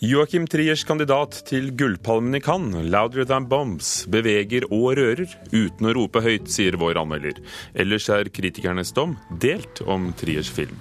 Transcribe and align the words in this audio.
Joachim 0.00 0.46
Triers 0.48 0.80
kandidat 0.88 1.42
til 1.44 1.66
Gullpalmen 1.76 2.38
i 2.38 2.40
Cannes, 2.40 2.86
'Louder 2.88 3.26
Than 3.28 3.44
Bombs', 3.44 4.06
beveger 4.08 4.64
og 4.72 4.96
rører 4.96 5.28
uten 5.52 5.88
å 5.90 5.92
rope 5.92 6.22
høyt, 6.24 6.48
sier 6.48 6.78
vår 6.80 6.96
anmelder. 7.02 7.36
Ellers 7.76 8.08
er 8.08 8.32
kritikernes 8.32 8.94
dom 8.96 9.18
delt 9.44 9.82
om 9.84 10.14
Triers 10.16 10.48
film. 10.48 10.80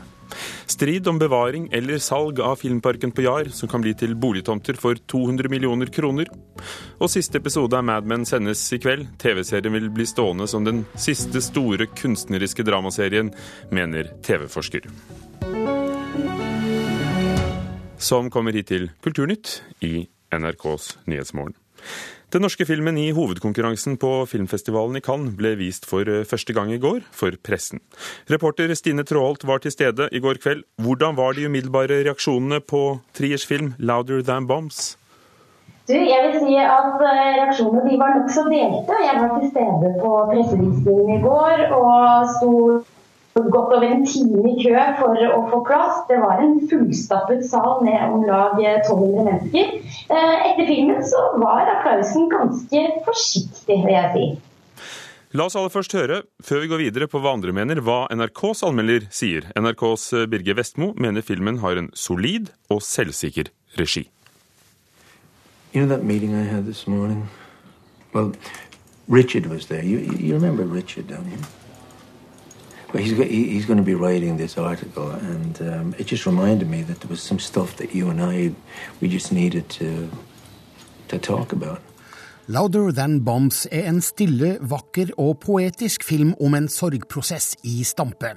Strid 0.72 1.08
om 1.12 1.20
bevaring 1.20 1.68
eller 1.74 2.00
salg 2.00 2.40
av 2.40 2.62
Filmparken 2.62 3.12
på 3.12 3.26
Jar, 3.28 3.52
som 3.52 3.68
kan 3.68 3.84
bli 3.84 3.92
til 3.94 4.16
boligtomter 4.16 4.80
for 4.80 4.96
200 4.96 5.52
millioner 5.52 5.92
kroner. 5.92 6.32
Og 7.02 7.12
siste 7.12 7.44
episode 7.44 7.76
av 7.76 7.84
Mad 7.84 8.08
Men 8.08 8.24
sendes 8.24 8.64
i 8.72 8.80
kveld. 8.80 9.18
TV-serien 9.20 9.74
vil 9.74 9.90
bli 9.90 10.06
stående 10.08 10.48
som 10.48 10.64
den 10.64 10.86
siste 10.96 11.42
store 11.44 11.92
kunstneriske 11.92 12.64
dramaserien, 12.64 13.34
mener 13.70 14.14
TV-forsker 14.24 14.88
som 18.00 18.32
kommer 18.34 18.56
hit 18.56 18.72
til 18.72 18.90
Kulturnytt 19.04 19.60
i 19.86 20.08
NRKs 20.32 20.96
Nyhetsmorgen. 21.06 21.58
Den 22.30 22.44
norske 22.46 22.66
filmen 22.70 22.98
i 23.02 23.08
hovedkonkurransen 23.18 23.96
på 23.98 24.10
filmfestivalen 24.30 25.00
i 25.00 25.02
Cannes 25.02 25.34
ble 25.38 25.56
vist 25.58 25.88
for 25.90 26.06
eh, 26.06 26.26
første 26.30 26.54
gang 26.54 26.70
i 26.70 26.78
går 26.78 27.02
for 27.10 27.34
pressen. 27.42 27.82
Reporter 28.30 28.70
Stine 28.78 29.02
Tråholt 29.02 29.48
var 29.50 29.64
til 29.64 29.74
stede 29.74 30.12
i 30.14 30.22
går 30.22 30.38
kveld. 30.44 30.62
Hvordan 30.78 31.18
var 31.18 31.34
de 31.34 31.48
umiddelbare 31.50 32.04
reaksjonene 32.06 32.62
på 32.62 33.00
Triers 33.18 33.48
film 33.50 33.74
'Louder 33.80 34.22
Than 34.22 34.46
Bombs'? 34.46 34.94
Du, 35.90 35.96
jeg 35.98 36.22
vil 36.28 36.38
si 36.46 36.54
at 36.62 37.02
eh, 37.02 37.34
Reaksjonene 37.40 37.82
de 37.90 37.98
var 37.98 38.14
nokså 38.20 38.46
delte. 38.54 39.02
Jeg 39.10 39.16
var 39.24 39.34
til 39.40 39.50
stede 39.50 39.94
på 40.04 40.14
pressevisningen 40.30 41.10
i 41.18 41.22
går 41.26 41.66
og 41.82 42.30
sto 42.38 42.54
godt 43.34 43.74
over 43.76 43.86
en 43.86 44.06
time 44.06 44.44
i 44.52 44.56
kø 44.64 44.74
for 45.00 45.22
å 45.30 45.40
få 45.52 45.62
plass. 45.68 46.04
Det 46.10 46.18
var 46.22 46.42
en 46.44 46.60
fullstappet 46.70 47.46
sal 47.48 47.84
med 47.86 48.02
om 48.10 48.26
lag 48.28 48.58
1200 48.58 49.26
mennesker. 49.28 49.74
Eh, 50.10 50.36
etter 50.50 50.68
filmen 50.68 51.02
så 51.06 51.24
var 51.42 51.70
applausen 51.78 52.30
ganske 52.32 52.86
forsiktig, 53.08 53.80
vil 53.86 53.96
jeg 53.96 54.14
si. 54.16 54.28
La 55.38 55.46
oss 55.46 55.54
aller 55.60 55.70
først 55.70 55.94
høre, 55.94 56.24
før 56.42 56.64
vi 56.64 56.70
går 56.72 56.82
videre 56.88 57.08
på 57.10 57.20
hva 57.22 57.36
andre 57.38 57.54
mener, 57.54 57.84
hva 57.86 58.08
NRKs 58.10 58.64
anmelder 58.66 59.06
sier. 59.14 59.46
NRKs 59.54 60.08
eh, 60.18 60.26
Birger 60.32 60.58
Vestmo 60.58 60.96
mener 60.98 61.26
filmen 61.26 61.62
har 61.62 61.78
en 61.78 61.92
solid 61.94 62.50
og 62.74 62.82
selvsikker 62.82 63.54
regi. 63.78 64.08
You 65.72 65.86
know 65.86 65.96
that 65.96 66.04
meeting 66.04 66.34
I 66.34 66.50
had 66.50 66.66
this 66.66 66.88
morning? 66.88 67.30
Well, 68.12 68.34
Richard 69.08 69.46
was 69.46 69.68
there. 69.68 69.84
You, 69.84 70.00
you 70.00 70.34
remember 70.34 70.64
Richard, 70.64 71.08
don't 71.08 71.30
you? 71.30 71.38
Well, 72.92 73.04
he's, 73.04 73.16
he's 73.18 73.66
going 73.66 73.78
to 73.78 73.84
be 73.84 73.94
writing 73.94 74.38
this 74.38 74.58
article, 74.58 75.12
and 75.12 75.62
um, 75.62 75.96
it 76.00 76.08
just 76.08 76.26
reminded 76.26 76.68
me 76.70 76.82
that 76.82 77.02
there 77.02 77.10
was 77.10 77.22
some 77.22 77.38
stuff 77.38 77.76
that 77.78 77.94
you 77.94 78.10
and 78.10 78.20
I, 78.20 78.52
we 79.00 79.08
just 79.08 79.32
needed 79.32 79.70
to, 79.70 80.10
to 81.10 81.20
talk 81.20 81.54
about. 81.54 81.82
Louder 82.48 82.92
Than 82.92 83.20
Bombs 83.24 83.68
er 83.70 83.86
en 83.86 84.00
stille, 84.02 84.56
vakker 84.72 85.12
og 85.22 85.36
poetisk 85.44 86.02
film 86.02 86.32
om 86.42 86.56
en 86.58 86.66
sorgprosess 86.66 87.52
i 87.62 87.84
stampe. 87.86 88.32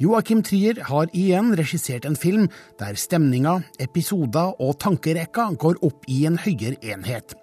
Joakim 0.00 0.40
Trier 0.48 0.80
har 0.88 1.12
igjen 1.12 1.52
regissert 1.60 2.08
en 2.08 2.16
film 2.16 2.46
der 2.80 2.96
stemninga, 2.96 3.58
episoder 3.76 4.56
og 4.56 4.78
tankerekka 4.80 5.50
går 5.60 5.82
opp 5.84 6.08
i 6.08 6.22
en 6.30 6.40
høyere 6.40 6.80
enhet. 6.80 7.36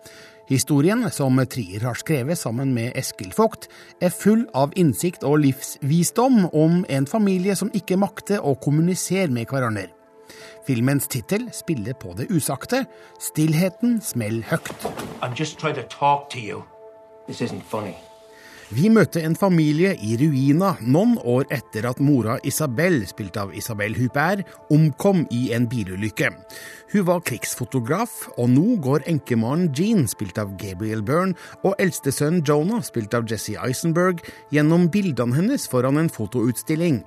Historien, 0.48 1.04
som 1.12 1.36
Trier 1.46 1.84
har 1.84 1.98
skrevet 2.00 2.40
sammen 2.40 2.72
med 2.74 2.96
Eskil 2.96 3.34
Vogt, 3.36 3.68
er 4.00 4.14
full 4.16 4.46
av 4.56 4.72
innsikt 4.80 5.26
og 5.28 5.42
livsvisdom 5.44 6.46
om 6.56 6.86
en 6.88 7.08
familie 7.08 7.56
som 7.60 7.72
ikke 7.76 7.98
makter 8.00 8.40
å 8.40 8.56
kommunisere 8.56 9.28
med 9.28 9.52
hverandre. 9.52 9.90
Filmens 10.68 11.08
tittel 11.12 11.50
spiller 11.52 12.00
på 12.00 12.16
det 12.16 12.30
usagte. 12.32 12.86
Stillheten 13.20 14.00
smell 14.02 14.40
høyt. 14.48 14.88
I'm 15.22 15.36
just 15.36 15.60
trying 15.60 15.76
to 15.76 15.84
talk 15.84 16.30
to 16.30 16.40
you. 16.40 16.64
This 17.28 17.42
isn't 17.42 17.64
funny. 17.64 17.96
Vi 18.68 18.90
møtte 18.92 19.22
en 19.24 19.36
familie 19.40 19.94
i 20.04 20.18
ruina 20.20 20.74
noen 20.84 21.14
år 21.24 21.46
etter 21.56 21.86
at 21.88 22.02
mora 22.04 22.36
Isabel, 22.44 22.98
spilt 23.08 23.38
av 23.40 23.54
Isabel 23.56 23.96
Huppert, 23.96 24.44
omkom 24.76 25.24
i 25.32 25.54
en 25.56 25.70
bilulykke. 25.72 26.34
Hun 26.92 27.06
var 27.08 27.24
krigsfotograf, 27.24 28.12
og 28.36 28.52
nå 28.52 28.76
går 28.84 29.08
enkemannen 29.08 29.72
Jean, 29.76 30.04
spilt 30.12 30.40
av 30.40 30.52
Gabriel 30.60 31.00
Byrne, 31.04 31.36
og 31.64 31.80
eldstesønnen 31.80 32.44
Jonah, 32.48 32.84
spilt 32.84 33.16
av 33.16 33.28
Jesse 33.32 33.56
Eisenberg, 33.56 34.20
gjennom 34.52 34.90
bildene 34.92 35.36
hennes 35.36 35.68
foran 35.72 36.00
en 36.04 36.12
fotoutstilling. 36.12 37.06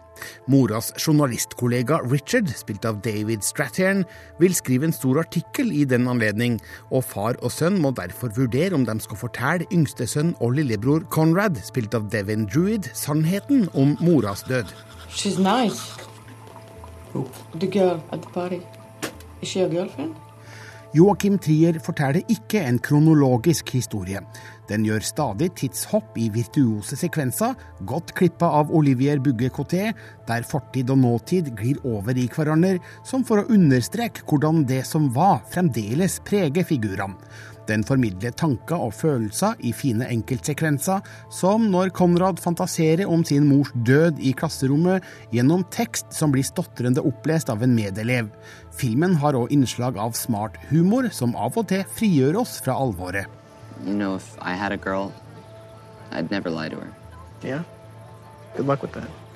Moras 0.52 0.90
journalistkollega 1.00 2.00
Richard, 2.10 2.50
spilt 2.52 2.84
av 2.84 3.00
David 3.04 3.44
Strathairn, 3.44 4.04
vil 4.40 4.52
skrive 4.56 4.88
en 4.88 4.92
stor 4.92 5.22
artikkel 5.22 5.72
i 5.72 5.86
den 5.88 6.08
anledning, 6.12 6.58
og 6.92 7.06
far 7.08 7.40
og 7.40 7.52
sønn 7.54 7.80
må 7.80 7.94
derfor 7.96 8.32
vurdere 8.36 8.76
om 8.76 8.84
de 8.84 8.96
skal 9.00 9.20
fortelle 9.22 9.68
yngstesønn 9.72 10.34
og 10.40 10.58
lillebror 10.58 11.08
Conrad, 11.12 11.49
spilt 11.64 11.94
av 11.94 12.08
Devin 12.12 12.46
Druid, 12.46 12.90
sannheten 12.94 13.68
om 13.74 13.96
moras 14.00 14.44
død. 14.48 14.70
She's 15.10 15.38
nice. 15.38 15.80
The 17.58 17.66
girl 17.66 17.98
at 18.12 18.22
the 18.22 18.28
party. 18.28 18.60
Is 19.42 19.48
she 19.48 19.60
a 19.64 19.68
girlfriend? 19.68 20.14
Joakim 20.90 21.36
Trier 21.38 21.76
forteller 21.78 22.24
ikke 22.32 22.64
en 22.66 22.80
kronologisk 22.82 23.68
historie. 23.76 24.18
Den 24.66 24.82
gjør 24.86 25.04
stadig 25.06 25.52
tidshopp 25.58 26.16
i 26.18 26.26
virtuose 26.34 26.98
sekvenser, 26.98 27.54
godt 27.86 28.10
klippa 28.18 28.48
av 28.58 28.72
Olivier 28.74 29.22
Bugge 29.22 29.52
Coté, 29.54 29.92
der 30.26 30.46
fortid 30.46 30.90
og 30.90 30.98
nåtid 30.98 31.52
glir 31.58 31.78
over 31.86 32.18
i 32.18 32.26
hverandre, 32.30 32.80
som 33.06 33.22
for 33.26 33.42
å 33.42 33.54
understreke 33.54 34.26
hvordan 34.26 34.64
det 34.66 34.82
som 34.88 35.06
var, 35.14 35.44
fremdeles 35.54 36.18
preger 36.26 36.66
figurene. 36.66 37.18
Den 37.70 37.84
formidler 37.86 38.34
tanker 38.34 38.80
og 38.88 38.94
følelser 38.98 39.58
i 39.62 39.70
fine 39.76 40.08
enkeltsekvenser, 40.10 41.04
som 41.30 41.68
når 41.70 41.92
Konrad 41.94 42.40
fantaserer 42.42 43.06
om 43.06 43.22
sin 43.26 43.46
mors 43.46 43.70
død 43.86 44.18
i 44.18 44.32
klasserommet 44.34 45.06
gjennom 45.34 45.62
tekst 45.70 46.10
som 46.16 46.34
blir 46.34 46.46
stotrende 46.46 47.04
opplest 47.06 47.52
av 47.52 47.62
en 47.62 47.76
medelev. 47.76 48.32
Filmen 48.74 49.14
har 49.22 49.38
òg 49.38 49.54
innslag 49.54 49.98
av 50.00 50.18
smart 50.18 50.58
humor, 50.72 51.10
som 51.14 51.36
av 51.38 51.58
og 51.60 51.70
til 51.70 51.86
frigjør 51.94 52.42
oss 52.42 52.58
fra 52.64 52.74
alvoret. 52.74 53.30
You 53.86 53.94
know, 53.94 54.16
if 54.16 54.36
I 54.42 54.52
had 54.58 54.72
a 54.72 54.76
girl, 54.76 55.12
I'd 56.10 56.30
never 56.30 56.50
lie 56.50 56.68
to 56.68 56.76
her. 56.76 56.92
Yeah. 57.42 57.62
Good 58.56 58.66
luck 58.66 58.82
with 58.82 58.92
that. 58.92 59.29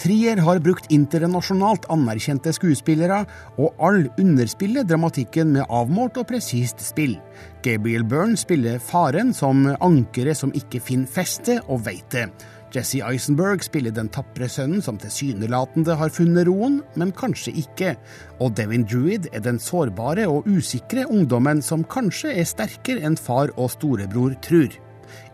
Trier 0.00 0.38
har 0.40 0.62
brukt 0.64 0.86
internasjonalt 0.88 1.84
anerkjente 1.92 2.54
skuespillere, 2.56 3.18
og 3.60 3.76
all 3.84 4.06
underspiller 4.20 4.86
dramatikken 4.88 5.50
med 5.52 5.68
avmålt 5.68 6.16
og 6.22 6.30
presist 6.30 6.80
spill. 6.80 7.18
Gabriel 7.60 8.06
Byrne 8.08 8.40
spiller 8.40 8.80
faren 8.80 9.34
som 9.36 9.66
ankeret 9.76 10.40
som 10.40 10.54
ikke 10.56 10.80
finner 10.80 11.10
feste, 11.20 11.58
og 11.68 11.84
veit 11.84 12.08
det. 12.16 12.30
Jesse 12.72 13.02
Eisenberg 13.04 13.64
spiller 13.66 13.92
den 13.92 14.08
tapre 14.14 14.48
sønnen 14.48 14.80
som 14.80 14.96
tilsynelatende 15.02 15.96
har 16.00 16.12
funnet 16.14 16.46
roen, 16.48 16.80
men 16.96 17.12
kanskje 17.12 17.52
ikke. 17.60 17.96
Og 18.40 18.54
Devin 18.56 18.86
Druid 18.88 19.28
er 19.34 19.44
den 19.44 19.60
sårbare 19.60 20.30
og 20.30 20.46
usikre 20.48 21.04
ungdommen 21.10 21.60
som 21.66 21.84
kanskje 21.84 22.38
er 22.38 22.48
sterkere 22.48 23.04
enn 23.04 23.20
far 23.20 23.52
og 23.58 23.74
storebror 23.74 24.38
tror. 24.46 24.70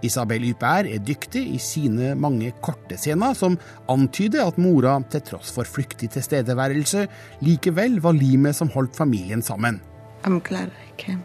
Isabel 0.05 0.45
Huppert 0.45 0.91
er 0.91 1.03
dyktig 1.05 1.43
i 1.55 1.59
sine 1.63 2.15
mange 2.19 2.53
korte 2.65 2.99
scener, 3.01 3.35
som 3.35 3.57
antyder 3.89 4.45
at 4.47 4.59
mora, 4.61 4.99
til 5.11 5.25
tross 5.25 5.53
for 5.57 5.69
flyktig 5.69 6.11
tilstedeværelse, 6.15 7.07
likevel 7.41 8.01
var 8.05 8.17
limet 8.17 8.57
som 8.57 8.73
holdt 8.75 8.97
familien 8.97 9.43
sammen. 9.43 9.81
I'm 10.25 10.41
glad 10.41 10.69
I 10.69 10.91
came. 10.99 11.23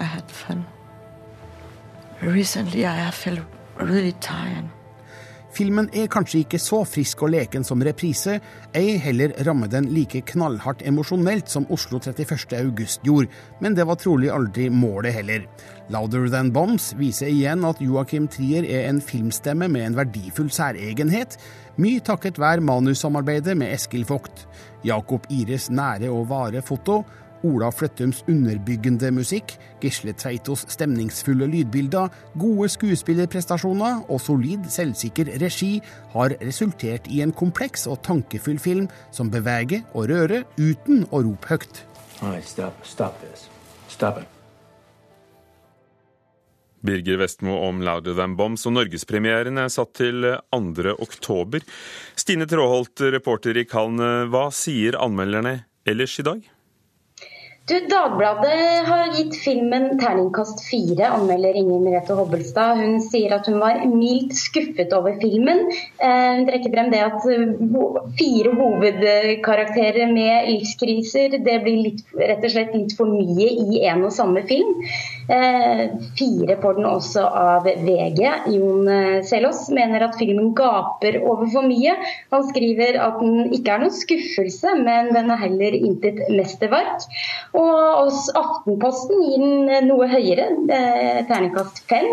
I 0.00 0.04
had 0.04 0.28
fun. 0.28 0.64
Recently 2.22 2.84
I 2.84 3.10
felt 3.10 3.40
really 3.80 4.12
tired. 4.20 4.68
Filmen 5.58 5.88
er 5.90 6.06
kanskje 6.06 6.44
ikke 6.44 6.58
så 6.62 6.84
frisk 6.86 7.24
og 7.26 7.32
leken 7.32 7.64
som 7.66 7.80
reprise, 7.82 8.36
ei 8.78 8.92
heller 9.02 9.32
rammer 9.42 9.66
den 9.72 9.88
like 9.90 10.20
knallhardt 10.30 10.84
emosjonelt 10.86 11.50
som 11.50 11.66
Oslo 11.74 11.98
31. 11.98 12.52
august 12.60 13.02
gjorde, 13.02 13.26
men 13.58 13.74
det 13.74 13.88
var 13.88 13.98
trolig 13.98 14.30
aldri 14.30 14.68
målet 14.70 15.16
heller. 15.16 15.48
Louder 15.90 16.28
Than 16.30 16.52
Bombs 16.54 16.92
viser 17.00 17.32
igjen 17.32 17.66
at 17.66 17.82
Joachim 17.82 18.28
Trier 18.30 18.68
er 18.70 18.86
en 18.86 19.02
filmstemme 19.02 19.66
med 19.66 19.88
en 19.88 19.98
verdifull 19.98 20.52
særegenhet, 20.54 21.34
mye 21.82 22.06
takket 22.06 22.38
være 22.38 22.62
manussamarbeidet 22.62 23.58
med 23.58 23.74
Eskil 23.74 24.06
Vogt. 24.06 24.46
Jakob 24.86 25.26
Ires 25.26 25.72
nære 25.74 26.12
og 26.14 26.28
vare 26.30 26.62
foto 26.62 27.00
Ola 27.46 27.68
Fløttums 27.70 28.24
underbyggende 28.28 29.10
musikk, 29.14 29.54
Gisle 29.82 30.14
Tveitos 30.18 30.64
stemningsfulle 30.72 31.46
lydbilder, 31.46 32.08
gode 32.38 32.68
skuespillerprestasjoner 32.72 34.02
og 34.08 34.20
solid, 34.22 34.66
selvsikker 34.72 35.30
regi 35.42 35.76
har 36.14 36.34
resultert 36.42 37.06
i 37.12 37.22
en 37.22 37.34
kompleks 37.36 37.86
og 37.86 38.00
tankefull 38.06 38.58
film 38.58 38.88
som 39.14 39.30
beveger 39.30 39.86
og 39.92 40.10
rører 40.10 40.48
uten 40.58 41.06
å 41.12 41.22
rope 41.28 41.54
høyt. 41.54 41.84
Birger 46.82 47.18
Vestmo 47.18 47.56
om 47.68 47.80
'Louder 47.82 48.14
Than 48.14 48.36
Bombs', 48.36 48.66
og 48.66 48.76
norgespremieren 48.76 49.58
er 49.58 49.68
satt 49.68 49.94
til 49.98 50.22
2. 50.54 50.94
oktober. 50.98 51.60
Stine 52.16 52.46
Tråholt, 52.46 53.02
reporter 53.14 53.58
i 53.58 53.66
Cannes, 53.66 54.30
hva 54.30 54.46
sier 54.54 54.98
anmelderne 54.98 55.64
ellers 55.86 56.18
i 56.18 56.22
dag? 56.22 56.57
Du, 57.68 57.74
Dagbladet 57.84 58.86
har 58.86 59.10
gitt 59.12 59.34
filmen 59.36 59.98
terningkast 60.00 60.62
fire, 60.64 61.10
anmelder 61.12 61.56
Ingen 61.60 61.82
Merete 61.84 62.14
Hobbelstad. 62.16 62.78
Hun 62.80 62.94
sier 63.04 63.34
at 63.36 63.50
hun 63.50 63.58
var 63.60 63.82
mildt 63.90 64.32
skuffet 64.40 64.94
over 64.96 65.18
filmen. 65.20 65.66
Eh, 66.00 66.30
hun 66.38 66.46
trekker 66.48 66.72
frem 66.72 66.88
det 66.94 67.02
at 67.04 67.26
eh, 67.28 67.44
fire 68.16 68.54
hovedkarakterer 68.56 70.08
med 70.14 70.48
livskriser, 70.48 71.36
det 71.44 71.58
blir 71.66 71.82
litt, 71.90 72.00
rett 72.16 72.48
og 72.48 72.54
slett 72.56 72.72
litt 72.72 72.96
for 72.96 73.12
mye 73.12 73.52
i 73.52 73.84
en 73.84 74.06
og 74.08 74.16
samme 74.16 74.46
film. 74.48 74.72
Eh, 75.28 75.82
fire 76.18 76.56
får 76.62 76.78
den 76.78 76.88
også 76.88 77.24
av 77.26 77.68
VG. 77.68 78.22
Jon 78.54 78.88
Selås 79.28 79.66
mener 79.74 80.06
at 80.06 80.18
filmen 80.20 80.54
gaper 80.56 81.20
over 81.22 81.50
for 81.52 81.68
mye. 81.68 81.94
Han 82.32 82.46
skriver 82.48 82.98
at 83.02 83.18
den 83.20 83.52
ikke 83.56 83.74
er 83.74 83.84
noen 83.84 83.94
skuffelse, 83.94 84.76
men 84.80 85.12
den 85.16 85.32
er 85.34 85.42
heller 85.42 85.76
intet 85.78 86.22
mesterverk. 86.32 87.04
Og 87.58 88.06
oss 88.06 88.28
Aftenposten 88.38 89.22
gir 89.26 89.44
den 89.44 89.88
noe 89.90 90.08
høyere, 90.10 90.48
terningkast 91.28 91.82
fem. 91.90 92.08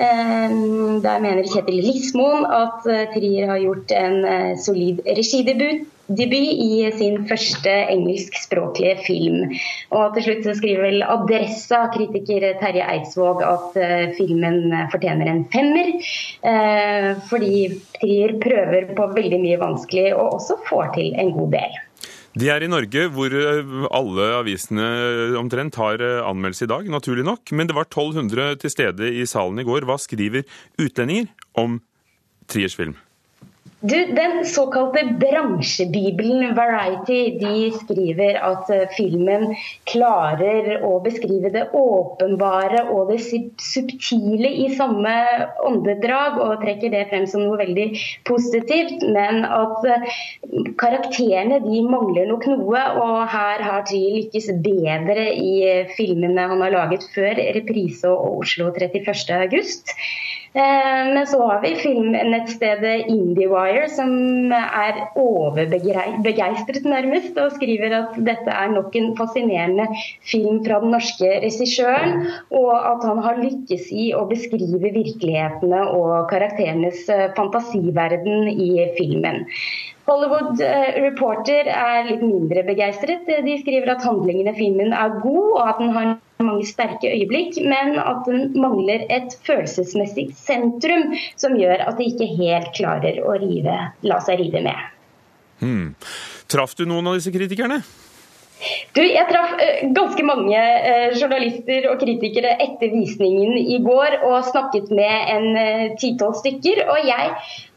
Eh, 0.00 0.58
der 1.04 1.22
mener 1.24 1.48
Kjetil 1.48 1.80
Lismoen 1.84 2.46
at 2.46 2.86
eh, 2.88 3.06
Trier 3.14 3.48
har 3.50 3.62
gjort 3.62 3.94
en 3.96 4.24
eh, 4.24 4.58
solid 4.60 5.02
regidebut 5.06 5.88
debut 6.10 6.52
i 6.66 6.90
sin 6.96 7.24
første 7.30 7.74
engelskspråklige 7.94 8.96
film. 9.06 9.54
Og 9.94 10.16
til 10.16 10.26
slutt 10.28 10.48
så 10.48 10.56
skriver 10.58 10.88
vel 10.88 11.04
Adressa, 11.06 11.84
kritiker 11.94 12.48
Terje 12.62 12.86
Eidsvåg, 12.94 13.44
at 13.46 13.78
filmen 14.18 14.74
fortjener 14.92 15.30
en 15.30 15.44
femmer. 15.52 15.92
fordi 17.30 17.68
Trier 18.00 18.34
prøver 18.42 18.90
på 18.96 19.06
veldig 19.14 19.38
mye 19.42 19.60
vanskelig, 19.60 20.10
og 20.16 20.40
også 20.40 20.58
får 20.68 20.92
til 20.96 21.14
en 21.20 21.32
god 21.36 21.54
del. 21.58 21.78
De 22.38 22.46
er 22.46 22.62
i 22.62 22.70
Norge, 22.70 23.08
hvor 23.10 23.32
eh, 23.34 23.70
alle 23.90 24.26
avisene 24.38 24.86
omtrent 25.40 25.74
har 25.80 25.98
eh, 25.98 26.20
anmeldelse 26.22 26.68
i 26.68 26.70
dag, 26.70 26.86
naturlig 26.92 27.26
nok. 27.26 27.50
Men 27.58 27.66
det 27.66 27.74
var 27.74 27.88
1200 27.88 28.60
til 28.62 28.70
stede 28.70 29.10
i 29.18 29.26
salen 29.26 29.58
i 29.58 29.66
går. 29.66 29.88
Hva 29.88 29.98
skriver 29.98 30.46
utlendinger 30.78 31.32
om 31.58 31.80
Triers 32.50 32.78
film? 32.78 32.94
Du, 33.82 34.06
Den 34.06 34.44
såkalte 34.44 35.04
bransjebibelen 35.20 36.54
Variety 36.54 37.38
de 37.40 37.70
skriver 37.72 38.36
at 38.44 38.68
eh, 38.70 38.82
filmen 38.92 39.54
klarer 39.88 40.82
å 40.84 40.98
beskrive 41.00 41.48
det 41.54 41.62
åpenbare 41.72 42.82
og 42.92 43.08
det 43.08 43.22
subtile 43.24 44.50
i 44.66 44.66
samme 44.76 45.14
åndedrag, 45.64 46.36
og 46.44 46.60
trekker 46.60 46.92
det 46.92 47.06
frem 47.08 47.24
som 47.30 47.46
noe 47.46 47.56
veldig 47.62 47.86
positivt. 48.28 49.00
Men 49.16 49.46
at 49.48 49.88
eh, 49.88 50.20
karakterene 50.82 51.62
de 51.64 51.80
mangler 51.88 52.28
nok 52.28 52.50
noe, 52.52 52.82
og 53.00 53.16
her 53.32 53.64
har 53.64 53.86
Tree 53.88 54.12
lykkes 54.18 54.50
bedre 54.60 55.30
i 55.32 55.86
filmene 55.96 56.50
han 56.52 56.60
har 56.66 56.76
laget 56.76 57.08
før 57.16 57.32
'Reprise' 57.32 58.12
og 58.12 58.42
'Oslo 58.42 58.68
31.8'. 58.76 59.96
Eh, 60.52 61.14
men 61.14 61.26
så 61.30 61.38
har 61.46 61.60
vi 61.62 61.76
filmnettstedet 61.78 63.04
IndieWire, 63.12 63.69
som 63.94 64.12
er 64.54 64.98
overbegeistret 65.18 66.86
nærmest, 66.88 67.38
og 67.40 67.54
skriver 67.56 67.94
at 68.00 68.16
dette 68.26 68.54
er 68.54 68.72
nok 68.74 68.96
en 68.98 69.12
fascinerende 69.18 69.86
film 70.30 70.62
fra 70.66 70.80
den 70.82 70.94
norske 70.94 71.30
regissøren, 71.44 72.26
og 72.50 72.72
at 72.76 73.06
han 73.08 73.22
har 73.26 73.40
lykkes 73.42 73.90
i 73.92 74.10
å 74.16 74.26
beskrive 74.30 74.92
virkelighetene 74.94 75.84
og 75.94 76.28
karakterenes 76.32 77.06
eh, 77.12 77.28
fantasiverden 77.36 78.50
i 78.50 78.72
filmen. 78.98 79.44
Hollywood 80.10 80.60
eh, 80.64 80.96
Reporter 81.04 81.68
er 81.70 82.08
litt 82.08 82.24
mindre 82.24 82.64
begeistret. 82.66 83.28
De 83.28 83.60
skriver 83.60 83.94
at 83.94 84.06
handlingen 84.06 84.50
i 84.50 84.56
filmen 84.56 84.94
er 84.96 85.20
god, 85.22 85.46
og 85.54 85.62
at 85.68 85.82
den 85.82 85.94
har 85.96 86.16
mange 86.46 86.66
sterke 86.68 87.10
øyeblikk, 87.10 87.58
men 87.64 87.96
at 88.00 88.24
den 88.28 88.54
mangler 88.60 89.06
et 89.12 89.36
følelsesmessig 89.46 90.30
sentrum 90.38 91.14
som 91.40 91.56
gjør 91.58 91.86
at 91.88 91.98
de 92.00 92.08
ikke 92.10 92.28
helt 92.40 92.72
klarer 92.76 93.20
å 93.24 93.36
rive, 93.40 93.76
la 94.06 94.20
seg 94.24 94.42
rive 94.42 94.64
med. 94.64 94.86
Hmm. 95.60 95.88
Traff 96.50 96.76
du 96.78 96.86
noen 96.88 97.10
av 97.10 97.18
disse 97.20 97.32
kritikerne? 97.34 97.82
Du, 98.96 99.00
jeg 99.00 99.24
traff 99.30 99.54
uh, 99.56 99.82
ganske 99.96 100.24
mange 100.26 100.58
uh, 100.60 101.12
journalister 101.16 101.86
og 101.90 102.00
kritikere 102.02 102.56
etter 102.60 102.92
visningen 102.92 103.56
i 103.60 103.78
går 103.84 104.18
og 104.28 104.48
snakket 104.50 104.90
med 104.92 105.30
en 105.34 105.46
uh, 105.56 105.84
titall 106.00 106.34
stykker. 106.36 106.82
Og 106.92 107.06
jeg 107.08 107.30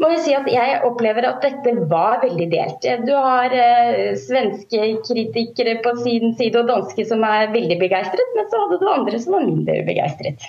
må 0.03 0.11
jo 0.15 0.23
si 0.25 0.35
at 0.35 0.49
jeg 0.51 0.81
opplever 0.87 1.29
at 1.29 1.45
dette 1.45 1.75
var 1.91 2.19
veldig 2.23 2.49
delt. 2.51 2.89
Du 3.07 3.13
har 3.15 3.53
svenske 4.19 4.89
kritikere 5.05 5.77
på 5.83 5.95
sin 6.01 6.33
side 6.39 6.59
og 6.59 6.69
danske 6.71 7.05
som 7.07 7.23
er 7.27 7.53
veldig 7.53 7.77
begeistret, 7.79 8.35
men 8.35 8.49
så 8.51 8.65
hadde 8.65 8.81
du 8.81 8.91
andre 8.91 9.21
som 9.23 9.37
var 9.37 9.47
mindre 9.47 9.79
begeistret. 9.87 10.43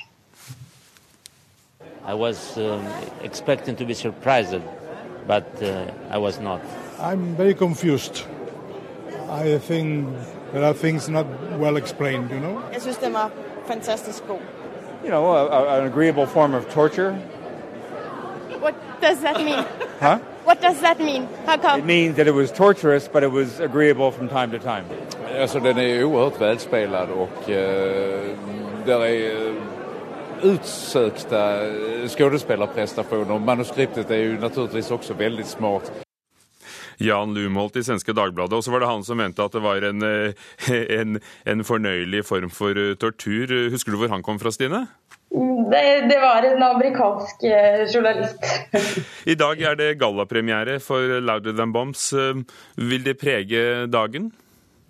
I 2.07 2.15
was 2.15 2.59
um, 2.59 2.85
expecting 3.23 3.77
to 3.77 3.87
be 3.87 3.95
surprised, 3.95 4.61
but 5.27 5.47
uh, 5.63 5.87
I 6.11 6.19
was 6.19 6.39
not. 6.39 6.61
I'm 7.01 7.35
very 7.35 7.55
confused. 7.55 8.27
I 9.29 9.59
think 9.59 10.09
there 10.53 10.65
are 10.65 10.75
things 10.75 11.09
not 11.09 11.27
well 11.59 11.77
explained, 11.77 12.31
you 12.31 12.41
know? 12.41 12.63
Jeg 12.73 12.83
synes, 12.83 12.97
den 12.97 13.13
var 13.13 13.31
fantastisk 13.67 14.27
god. 14.27 14.41
You 15.05 15.11
know, 15.11 15.27
a, 15.27 15.47
a, 15.47 15.81
an 15.81 15.87
agreeable 15.87 16.27
form 16.27 16.55
of 16.55 16.69
torture. 16.71 17.13
What 18.61 18.75
does 19.01 19.19
that 19.21 19.37
mean? 19.45 19.65
huh? 20.01 20.19
What 20.45 20.63
does 20.63 20.81
that 20.81 20.99
mean? 20.99 21.29
How 21.47 21.57
come? 21.57 21.81
It 21.81 21.87
means 21.87 22.17
that 22.17 22.27
it 22.27 22.35
was 22.35 22.53
torturous, 22.53 23.09
but 23.09 23.23
it 23.23 23.33
was 23.33 23.61
agreeable 23.61 24.11
from 24.11 24.29
time 24.29 24.51
to 24.51 24.59
time. 24.59 24.85
Alltså, 25.41 25.61
den 25.61 25.79
är 25.79 26.05
oerhört 26.05 26.41
välspelad 26.41 27.11
och 27.11 27.49
uh, 27.49 27.55
där 28.87 29.05
är 29.05 29.47
uh, 29.49 29.55
utsökta 30.43 31.61
skådespelarprestationer. 32.09 33.39
Manuskriptet 33.39 34.11
är 34.11 34.17
ju 34.17 34.39
naturligtvis 34.39 34.91
också 34.91 35.15
väldigt 35.15 35.47
smart. 35.47 36.04
Jan 37.03 37.35
Lumholt 37.35 37.77
i 37.77 37.85
svenske 37.87 38.15
Dagbladet. 38.17 38.59
Og 38.59 38.65
så 38.65 38.75
var 38.75 38.85
det 38.85 38.91
han 38.91 39.05
som 39.07 39.21
mente 39.21 39.45
at 39.45 39.55
det 39.55 39.65
var 39.65 39.87
en, 39.87 40.05
eh, 40.05 40.45
en, 40.99 41.19
en 41.47 41.65
fornøyelig 41.67 42.25
form 42.29 42.53
for 42.55 42.79
eh, 42.79 42.95
tortur. 43.01 43.51
Husker 43.75 43.95
du 43.95 44.01
hvor 44.03 44.13
han 44.13 44.25
kom 44.25 44.41
fra, 44.43 44.53
Stine? 44.55 44.87
Det, 45.35 45.83
det, 46.07 46.21
var 46.23 46.47
en 46.47 46.63
amerikansk 46.63 47.43
eh, 47.49 47.85
journalist. 47.91 48.45
I 49.33 49.35
dag 49.39 49.61
er 49.61 49.79
det 49.81 49.91
gallapremiere 49.99 50.79
for 50.83 51.19
Louder 51.21 51.57
Than 51.57 51.75
Bombs. 51.75 52.13
Vil 52.77 53.07
det 53.07 53.19
prege 53.23 53.87
dagen? 53.91 54.31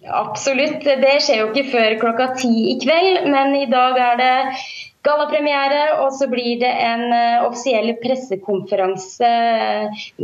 Absolutt. 0.05 0.85
Det 0.85 1.15
skjer 1.25 1.41
jo 1.41 1.53
ikke 1.53 1.71
før 1.73 1.95
klokka 2.03 2.33
ti 2.37 2.53
i 2.75 2.81
kveld, 2.83 3.25
men 3.33 3.55
i 3.57 3.69
dag 3.71 3.97
er 3.97 4.21
det 4.21 4.35
gallapremiere, 5.05 5.81
og 6.03 6.13
så 6.17 6.29
blir 6.31 6.59
det 6.63 6.71
en 6.71 7.05
uh, 7.13 7.45
offisiell 7.47 7.93
pressekonferanse 8.01 9.31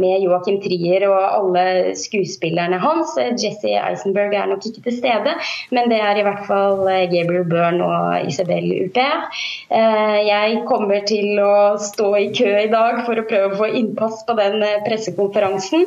med 0.00 0.24
Joachim 0.24 0.60
Trier 0.62 1.04
og 1.10 1.18
alle 1.20 1.64
skuespillerne 1.98 2.78
hans. 2.80 3.12
Jesse 3.40 3.74
Eisenberg 3.76 4.34
er 4.36 4.48
nok 4.50 4.64
ikke 4.66 4.84
til 4.86 4.96
stede, 4.96 5.34
men 5.74 5.92
det 5.92 6.00
er 6.00 6.20
i 6.20 6.24
hvert 6.24 6.46
fall 6.48 6.86
eh, 6.88 7.06
Gabriel 7.12 7.46
Byrne 7.50 7.84
og 7.84 8.28
Isabel 8.30 8.68
Huppert. 8.70 9.36
Jeg 9.70 10.62
kommer 10.68 11.04
til 11.06 11.38
å 11.42 11.76
stå 11.80 12.08
i 12.18 12.28
kø 12.34 12.48
i 12.64 12.70
dag 12.72 13.02
for 13.06 13.20
å 13.20 13.26
prøve 13.28 13.52
å 13.52 13.58
få 13.60 13.68
innpass 13.78 14.24
på 14.26 14.34
den 14.38 14.62
pressekonferansen. 14.86 15.84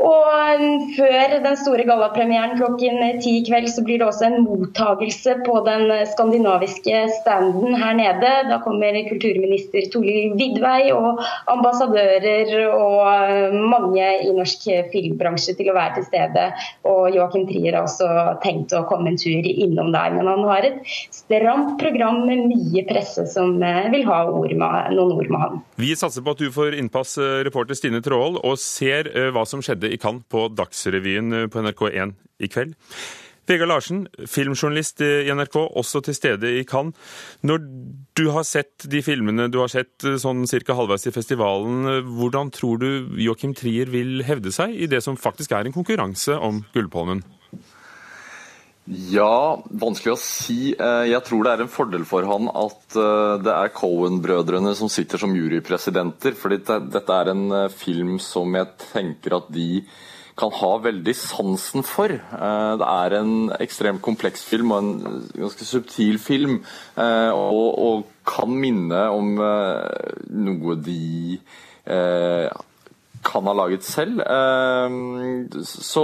Og 0.00 0.64
før 0.96 1.36
den 1.44 1.58
store 1.60 1.86
gallapremieren 1.88 2.56
klokken 2.58 3.20
ti 3.22 3.38
i 3.40 3.44
kveld, 3.46 3.68
så 3.72 3.84
blir 3.86 4.00
det 4.00 4.08
også 4.08 4.28
en 4.30 4.40
mottagelse 4.46 5.38
på 5.46 5.60
den 5.68 5.90
skandinaviske 6.12 7.04
standen 7.18 7.76
her 7.78 7.98
nede 7.98 8.27
stede. 8.28 8.48
Da 8.48 8.60
kommer 8.64 9.08
kulturminister 9.08 9.90
Toril 9.92 10.34
Vidvei 10.38 10.92
og 10.92 11.20
ambassadører 11.50 12.68
og 12.68 13.02
eh, 13.08 13.54
mange 13.54 14.06
i 14.24 14.32
norsk 14.34 14.68
filmbransje 14.92 15.56
til 15.58 15.70
å 15.70 15.76
være 15.76 15.98
til 15.98 16.08
stede. 16.08 16.46
Og 16.88 17.14
Joakim 17.14 17.46
Trier 17.48 17.76
har 17.76 17.86
også 17.86 18.08
tenkt 18.44 18.74
å 18.76 18.84
komme 18.88 19.12
en 19.12 19.20
tur 19.20 19.46
innom 19.48 19.92
der. 19.94 20.14
Men 20.16 20.30
han 20.30 20.44
har 20.48 20.66
et 20.68 20.80
stramt 21.14 21.76
program 21.80 22.24
med 22.28 22.46
mye 22.50 22.84
presse 22.88 23.26
som 23.30 23.56
eh, 23.62 23.88
vil 23.94 24.06
ha 24.08 24.24
ord 24.28 24.54
med, 24.54 24.92
noen 24.96 25.16
ord 25.16 25.30
med 25.32 25.44
han. 25.44 25.62
Vi 25.78 25.94
satser 25.98 26.24
på 26.24 26.34
at 26.34 26.42
du 26.42 26.50
får 26.54 26.78
innpass, 26.78 27.16
eh, 27.18 27.40
reporter 27.48 27.78
Stine 27.78 28.02
Tråhold, 28.04 28.40
og 28.44 28.58
ser 28.60 29.08
hva 29.32 29.44
som 29.48 29.62
skjedde 29.64 29.90
i 29.92 29.98
Cannes 30.00 30.24
på 30.30 30.48
Dagsrevyen 30.52 31.48
på 31.52 31.62
NRK1 31.64 32.14
i 32.44 32.50
kveld. 32.50 32.74
Vegard 33.48 33.70
Larsen, 33.70 34.02
filmjournalist 34.28 35.00
i 35.00 35.30
NRK, 35.32 35.56
også 35.80 36.02
til 36.04 36.16
stede 36.16 36.50
i 36.58 36.66
Cannes. 36.68 36.92
Når 37.48 37.62
du 38.18 38.26
har 38.34 38.44
sett 38.44 38.84
de 38.92 39.00
filmene 39.04 39.48
du 39.48 39.60
har 39.62 39.72
sett 39.72 40.04
eh, 40.04 40.18
sånn 40.20 40.44
cirka 40.50 40.76
halvveis 40.76 41.08
i 41.08 41.14
festivalen, 41.14 41.78
eh, 41.88 42.10
hvordan 42.18 42.52
tror 42.52 42.82
du 42.82 42.88
Joachim 43.24 43.54
Trier 43.56 43.88
vil 43.92 44.20
hevde 44.28 44.52
seg 44.52 44.74
i 44.76 44.88
det 44.90 45.00
som 45.04 45.16
faktisk 45.16 45.54
er 45.56 45.64
en 45.64 45.76
konkurranse 45.76 46.36
om 46.36 46.60
Gullpalmen? 46.74 47.24
Ja, 48.88 49.56
vanskelig 49.80 50.14
å 50.14 50.20
si. 50.20 50.74
Eh, 50.74 51.06
jeg 51.08 51.24
tror 51.24 51.46
det 51.46 51.54
er 51.54 51.64
en 51.64 51.72
fordel 51.72 52.04
for 52.08 52.28
han 52.28 52.52
at 52.52 53.00
det 53.44 53.54
er 53.54 53.72
Cohen-brødrene 53.76 54.74
som 54.76 54.92
sitter 54.92 55.24
som 55.24 55.32
jurypresidenter. 55.36 56.36
fordi 56.36 56.60
dette 56.68 57.16
er 57.16 57.32
en 57.32 57.48
film 57.72 58.18
som 58.20 58.60
jeg 58.60 58.76
tenker 58.90 59.40
at 59.40 59.48
de 59.56 59.70
kan 60.38 60.54
ha 60.54 60.70
veldig 60.84 61.14
sansen 61.16 61.84
for. 61.86 62.12
Eh, 62.14 62.72
det 62.80 62.88
er 62.88 63.16
en 63.18 63.50
ekstremt 63.58 64.02
kompleks 64.04 64.44
film 64.46 64.72
og 64.74 64.78
en 64.82 65.20
ganske 65.34 65.66
subtil 65.66 66.18
film, 66.22 66.60
eh, 66.96 67.30
og, 67.34 67.68
og 67.88 68.06
kan 68.28 68.52
minne 68.52 69.02
om 69.14 69.38
eh, 69.42 70.16
noe 70.38 70.78
de 70.84 71.00
kan 73.24 73.46
ha 73.48 73.52
laget 73.56 73.86
selv. 73.86 74.20
Så 75.64 76.02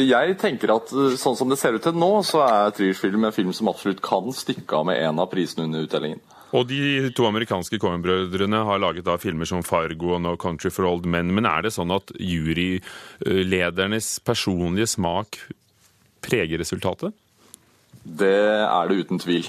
jeg 0.00 0.38
tenker 0.40 0.72
at 0.72 0.88
sånn 1.20 1.36
som 1.36 1.50
det 1.52 1.58
ser 1.60 1.76
ut 1.76 1.84
til 1.84 1.92
nå, 2.00 2.08
så 2.24 2.40
er 2.46 2.72
Triers 2.72 3.02
film 3.02 3.28
en 3.28 3.36
film 3.36 3.52
som 3.52 3.68
absolutt 3.68 4.00
kan 4.04 4.32
stikke 4.32 4.80
av 4.80 4.88
med 4.88 5.02
en 5.04 5.20
av 5.20 5.28
prisene 5.28 5.68
under 5.68 5.84
utdelingen. 5.84 6.24
Og 6.54 6.68
de 6.70 7.10
to 7.16 7.26
amerikanske 7.26 7.78
Cohen-brødrene 7.82 8.60
har 8.68 8.78
laget 8.78 9.06
da 9.08 9.16
filmer 9.18 9.48
som 9.48 9.64
Fargo 9.66 10.14
og 10.14 10.22
No 10.22 10.36
Country 10.38 10.70
for 10.70 10.86
Old 10.86 11.06
Men. 11.10 11.34
Men 11.34 11.48
er 11.50 11.66
det 11.66 11.74
sånn 11.74 11.90
at 11.94 12.12
juryledernes 12.22 14.18
personlige 14.26 14.86
smak 14.94 15.40
preger 16.26 16.62
resultatet? 16.62 17.14
Det 18.06 18.36
er 18.62 18.88
det 18.88 19.00
uten 19.02 19.18
tvil. 19.18 19.48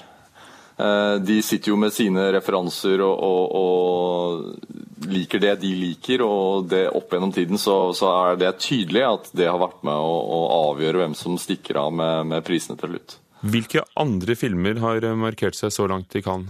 Eh, 0.78 1.16
de 1.22 1.42
sitter 1.42 1.72
jo 1.72 1.78
med 1.80 1.94
sine 1.94 2.28
referanser 2.36 3.02
og, 3.06 3.22
og, 3.26 3.46
og 3.58 5.08
liker 5.10 5.42
det 5.42 5.56
de 5.64 5.72
liker, 5.78 6.22
og 6.26 6.68
det 6.70 6.84
opp 6.90 7.14
gjennom 7.14 7.34
tiden 7.34 7.62
så, 7.62 7.94
så, 7.98 8.12
er 8.28 8.42
det 8.42 8.58
tydelig 8.62 9.06
at 9.08 9.32
det 9.38 9.50
har 9.50 9.62
vært 9.62 9.82
med 9.88 9.98
å, 9.98 10.14
å 10.38 10.42
avgjøre 10.72 11.02
hvem 11.02 11.18
som 11.18 11.38
stikker 11.42 11.82
av 11.82 11.94
med, 11.98 12.30
med 12.34 12.46
prisene 12.46 12.78
til 12.78 12.94
slutt. 12.94 13.18
Hvilke 13.48 13.86
andre 13.98 14.34
filmer 14.38 14.82
har 14.82 15.06
markert 15.18 15.58
seg 15.58 15.74
så 15.74 15.86
langt 15.90 16.10
de 16.14 16.24
kan? 16.26 16.48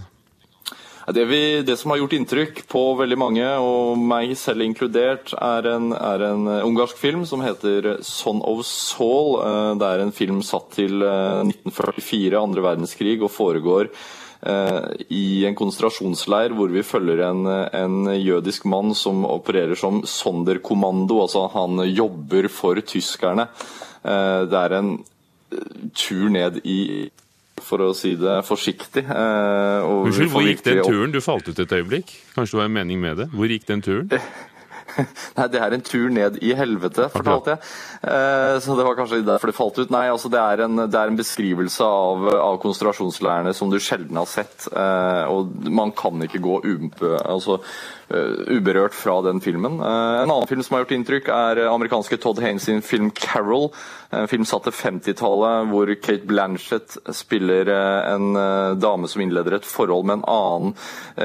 Det, 1.14 1.24
vi, 1.24 1.62
det, 1.62 1.76
som 1.76 1.90
har 1.90 1.98
gjort 2.02 2.12
inntrykk 2.12 2.58
på 2.68 2.80
veldig 2.98 3.16
mange, 3.16 3.44
og 3.64 3.96
meg 3.96 4.34
selv 4.36 4.60
inkludert, 4.60 5.30
er 5.40 5.64
en, 5.70 5.92
er 5.96 6.24
en 6.26 6.48
eh, 6.52 6.64
ungarsk 6.66 6.98
film 7.00 7.22
som 7.26 7.40
heter 7.40 8.02
'Son 8.04 8.42
of 8.44 8.60
Saul'. 8.66 9.38
Eh, 9.40 9.74
det 9.80 9.88
er 9.88 10.02
en 10.04 10.12
film 10.12 10.42
satt 10.44 10.68
til 10.76 11.00
1944, 11.00 12.34
eh, 12.34 12.42
andre 12.42 12.64
verdenskrig, 12.66 13.22
og 13.22 13.32
foregår 13.32 13.88
i 15.10 15.44
en 15.48 15.56
konsentrasjonsleir 15.58 16.52
hvor 16.54 16.70
vi 16.70 16.84
følger 16.86 17.24
en, 17.26 17.40
en 17.74 18.06
jødisk 18.14 18.68
mann 18.70 18.94
som 18.94 19.24
opererer 19.26 19.74
som 19.74 20.04
sonderkommando, 20.06 21.16
altså 21.24 21.48
han 21.50 21.82
jobber 21.90 22.46
for 22.46 22.78
tyskerne. 22.78 23.48
Det 24.04 24.60
er 24.60 24.76
en 24.78 24.92
tur 25.90 26.28
ned 26.30 26.60
i 26.62 27.10
for 27.68 27.84
å 27.84 27.90
si 27.96 28.14
det 28.18 28.38
forsiktig. 28.48 29.04
Eh, 29.04 29.88
Unnskyld, 29.88 30.32
hvor 30.32 30.46
gikk 30.46 30.64
den 30.66 30.80
turen? 30.86 31.12
Du 31.14 31.20
falt 31.24 31.48
ut 31.50 31.58
et 31.62 31.74
øyeblikk. 31.78 32.12
Kanskje 32.34 32.56
det 32.56 32.62
var 32.62 32.70
en 32.70 32.76
mening 32.80 33.02
med 33.02 33.20
det? 33.22 33.28
Hvor 33.34 33.52
gikk 33.52 33.68
den 33.68 33.84
turen? 33.84 34.08
Nei, 35.38 35.46
det 35.52 35.60
er 35.62 35.74
en 35.74 35.84
tur 35.84 36.08
ned 36.12 36.38
i 36.44 36.54
helvete, 36.58 37.08
fortalte 37.12 37.54
jeg. 37.54 37.62
Eh, 38.02 38.56
så 38.62 38.76
det 38.78 38.86
var 38.86 38.98
kanskje 38.98 39.20
derfor 39.26 39.50
det 39.50 39.58
falt 39.58 39.78
ut. 39.78 39.92
Nei, 39.94 40.06
altså 40.12 40.30
det 40.32 40.40
er 40.42 40.64
en, 40.66 40.84
det 40.86 40.98
er 40.98 41.12
en 41.12 41.18
beskrivelse 41.18 41.84
av, 41.84 42.26
av 42.34 42.58
konsentrasjonsleirene 42.62 43.54
som 43.56 43.70
du 43.72 43.78
sjelden 43.82 44.18
har 44.18 44.28
sett. 44.30 44.68
Eh, 44.72 45.22
og 45.30 45.70
man 45.70 45.94
kan 45.96 46.18
ikke 46.26 46.42
gå 46.42 46.60
umpe, 46.68 47.14
altså, 47.22 47.60
uh, 48.08 48.34
uberørt 48.48 48.96
fra 48.96 49.18
den 49.26 49.40
filmen. 49.44 49.78
En 49.82 50.30
annen 50.30 50.48
film 50.50 50.62
som 50.64 50.76
har 50.76 50.84
gjort 50.84 50.96
inntrykk, 50.96 51.30
er 51.32 51.62
amerikanske 51.68 52.18
Todd 52.22 52.40
Haynes 52.42 52.66
sin 52.68 52.82
film 52.82 53.10
'Carol'. 53.12 53.70
En 54.10 54.28
film 54.28 54.46
satt 54.48 54.64
til 54.64 54.72
50-tallet, 54.72 55.68
hvor 55.68 55.90
Kate 56.00 56.24
Blanchett 56.26 56.96
spiller 57.12 57.68
en 57.68 58.32
dame 58.80 59.08
som 59.08 59.20
innleder 59.20 59.58
et 59.58 59.68
forhold 59.68 60.06
med 60.08 60.18
en 60.22 60.28
annen, 60.32 60.72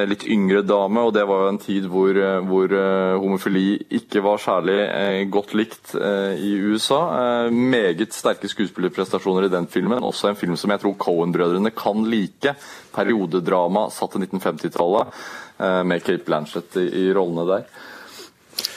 litt 0.10 0.26
yngre 0.28 0.66
dame. 0.68 1.00
og 1.00 1.14
Det 1.16 1.24
var 1.28 1.46
jo 1.46 1.54
en 1.54 1.62
tid 1.64 1.88
hvor, 1.88 2.20
hvor 2.44 2.76
homofili 3.24 3.63
ikke 3.98 4.22
var 4.26 4.42
særlig 4.42 5.28
godt 5.32 5.54
likt 5.58 5.94
i 5.96 6.52
USA. 6.68 7.50
Meget 7.52 8.16
sterke 8.16 8.50
skuespillerprestasjoner 8.52 9.48
i 9.48 9.54
den 9.54 9.68
filmen. 9.72 10.04
Også 10.04 10.30
en 10.30 10.40
film 10.40 10.58
som 10.60 10.74
jeg 10.74 10.84
tror 10.84 10.98
Cohen-brødrene 11.02 11.74
kan 11.76 12.04
like. 12.10 12.56
Periodedrama 12.96 13.88
satt 13.94 14.16
til 14.16 14.28
1950-tallet. 14.28 15.14
Eh, 15.58 15.84
med 15.84 16.04
Kate 16.04 16.24
Blanchett 16.26 16.78
i, 16.78 17.14
rollene 17.14 17.46
der. 17.48 17.66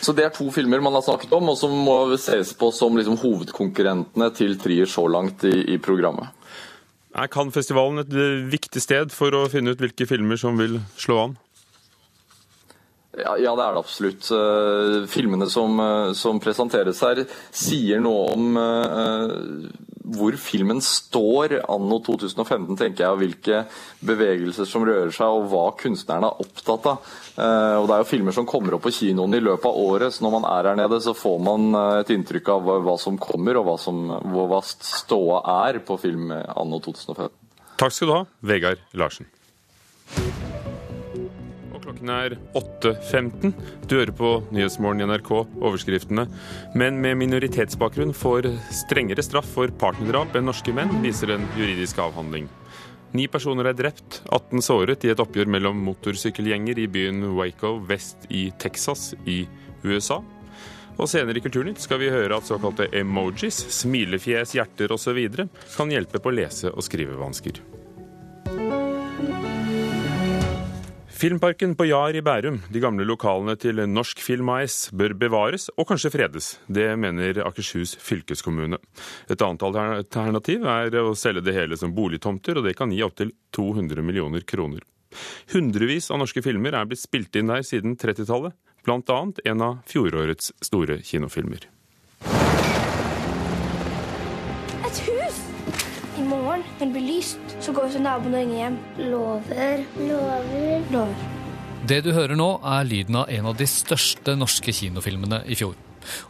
Så 0.01 0.13
Det 0.13 0.25
er 0.25 0.31
to 0.31 0.51
filmer 0.53 0.81
man 0.81 0.93
har 0.93 1.03
snakket 1.03 1.33
om, 1.33 1.49
og 1.49 1.57
som 1.59 1.73
må 1.73 2.17
ses 2.21 2.53
på 2.55 2.71
som 2.73 2.97
liksom 2.97 3.17
hovedkonkurrentene 3.21 4.29
til 4.37 4.59
Trier 4.61 4.87
så 4.87 5.07
langt 5.09 5.45
i, 5.45 5.75
i 5.75 5.79
programmet. 5.79 6.29
Er 7.17 7.33
Cannes-festivalen 7.33 8.05
et 8.05 8.13
eh, 8.13 8.45
viktig 8.53 8.83
sted 8.83 9.13
for 9.15 9.33
å 9.35 9.47
finne 9.49 9.73
ut 9.73 9.81
hvilke 9.81 10.09
filmer 10.09 10.41
som 10.41 10.59
vil 10.61 10.79
slå 11.01 11.19
an? 11.25 11.37
Ja, 13.17 13.33
ja, 13.41 13.55
det 13.57 13.65
er 13.65 13.73
det 13.73 13.81
absolutt. 13.81 14.29
Uh, 14.29 15.07
filmene 15.09 15.49
som, 15.49 15.79
uh, 15.81 16.13
som, 16.17 16.41
presenteres 16.43 17.01
her, 17.05 17.23
sier 17.55 18.03
noe 18.05 18.27
om 18.35 18.59
uh, 18.61 19.71
hvor 20.17 20.37
filmen 20.39 20.83
står 20.85 21.57
anno 21.65 21.99
2015, 22.05 22.77
tenker 22.77 23.07
jeg, 23.07 23.15
og 23.15 23.23
hvilke 23.23 23.63
bevegelser 24.07 24.69
som 24.69 24.85
rører 24.87 25.15
seg, 25.15 25.33
og 25.33 25.49
hva 25.51 25.65
kunstnerne 25.81 26.29
er 26.29 26.45
opptatt 26.45 26.87
av. 26.93 27.09
og 27.81 27.89
Det 27.89 27.97
er 27.97 28.05
jo 28.05 28.09
filmer 28.13 28.37
som 28.37 28.47
kommer 28.47 28.77
opp 28.77 28.85
på 28.87 28.93
kinoen 28.95 29.35
i 29.35 29.43
løpet 29.43 29.67
av 29.67 29.81
året, 29.83 30.15
så 30.15 30.23
når 30.23 30.37
man 30.37 30.47
er 30.53 30.71
her 30.71 30.79
nede, 30.79 31.01
så 31.03 31.17
får 31.17 31.43
man 31.43 31.75
et 31.99 32.15
inntrykk 32.15 32.53
av 32.55 32.71
hva 32.87 32.95
som 33.03 33.19
kommer, 33.19 33.59
og 33.59 33.67
hva, 33.67 33.77
som, 33.83 34.07
hva 34.31 34.63
ståa 34.63 35.43
er 35.67 35.83
på 35.83 35.99
film 35.99 36.31
anno 36.31 36.79
2015. 36.87 37.35
Takk 37.83 37.99
skal 37.99 38.13
du 38.13 38.19
ha, 38.21 38.25
Vegard 38.47 38.87
Larsen. 38.95 39.27
Klokken 41.97 42.11
er 42.13 42.35
8.15. 42.53 43.53
Du 43.89 43.95
hører 43.97 44.11
på 44.13 44.31
Nyhetsmorgen 44.53 45.01
i 45.01 45.07
NRK, 45.09 45.31
overskriftene. 45.65 46.27
Menn 46.77 46.99
med 47.01 47.17
minoritetsbakgrunn 47.23 48.13
får 48.13 48.51
strengere 48.69 49.25
straff 49.25 49.49
for 49.55 49.73
partnerdrap 49.81 50.37
enn 50.37 50.45
norske 50.45 50.75
menn, 50.77 50.93
viser 51.01 51.33
en 51.33 51.47
juridisk 51.57 52.03
avhandling. 52.05 52.51
Ni 53.17 53.25
personer 53.33 53.71
er 53.71 53.79
drept, 53.79 54.21
18 54.29 54.61
såret 54.67 55.07
i 55.09 55.15
et 55.15 55.23
oppgjør 55.25 55.49
mellom 55.57 55.81
motorsykkelgjenger 55.87 56.83
i 56.83 56.87
byen 56.99 57.25
Waco 57.39 57.79
vest 57.89 58.29
i 58.29 58.51
Texas 58.61 59.15
i 59.25 59.47
USA. 59.87 60.21
Og 61.01 61.09
senere 61.09 61.41
i 61.41 61.47
Kulturnytt 61.47 61.81
skal 61.81 62.03
vi 62.05 62.13
høre 62.13 62.37
at 62.37 62.51
såkalte 62.51 62.91
emojis, 62.93 63.63
smilefjes, 63.79 64.53
hjerter 64.59 64.93
osv. 64.93 65.25
kan 65.79 65.97
hjelpe 65.97 66.21
på 66.21 66.37
lese- 66.37 66.77
og 66.77 66.85
skrivevansker. 66.85 67.65
Filmparken 71.17 71.73
på 71.77 71.87
Jar 71.89 72.13
i 72.13 72.21
Bærum, 72.21 72.59
de 72.69 72.81
gamle 72.83 73.05
lokalene 73.09 73.55
til 73.57 73.79
Norsk 73.89 74.19
Film 74.21 74.51
AS, 74.53 74.91
bør 74.93 75.15
bevares 75.17 75.71
og 75.73 75.87
kanskje 75.89 76.11
fredes. 76.13 76.49
Det 76.69 76.91
mener 77.01 77.39
Akershus 77.41 77.95
fylkeskommune. 78.05 78.77
Et 79.33 79.45
annet 79.47 79.65
alternativ 79.65 80.67
er 80.69 80.99
å 81.01 81.15
selge 81.17 81.47
det 81.47 81.55
hele 81.57 81.79
som 81.81 81.95
boligtomter, 81.97 82.61
og 82.61 82.69
det 82.69 82.75
kan 82.77 82.93
gi 82.93 83.01
opptil 83.07 83.33
200 83.57 84.05
millioner 84.05 84.45
kroner. 84.45 84.85
Hundrevis 85.55 86.11
av 86.13 86.21
norske 86.21 86.45
filmer 86.45 86.77
er 86.77 86.91
blitt 86.91 87.01
spilt 87.07 87.41
inn 87.41 87.49
der 87.49 87.65
siden 87.65 87.97
30-tallet, 87.97 88.53
bl.a. 88.85 89.19
en 89.49 89.65
av 89.65 89.81
fjorårets 89.89 90.53
store 90.69 91.01
kinofilmer. 91.01 91.65
Morgen, 96.47 96.67
når 96.79 96.85
det 96.87 96.95
blir 96.95 97.09
lyst 97.09 97.57
så 97.65 97.75
går 97.75 97.89
vi 97.89 97.97
til 97.97 98.05
naboen 98.07 98.37
og 98.37 98.43
ringer 98.43 98.61
hjem. 98.61 98.79
Lover. 99.11 99.83
Lover. 99.99 100.87
Lover. 100.95 101.27
Det 101.87 102.01
du 102.03 102.13
hører 102.17 102.39
nå, 102.39 102.49
er 102.67 102.87
lyden 102.87 103.19
av 103.21 103.31
en 103.31 103.51
av 103.53 103.59
de 103.59 103.67
største 103.71 104.35
norske 104.39 104.75
kinofilmene 104.75 105.43
i 105.47 105.59
fjor. 105.59 105.77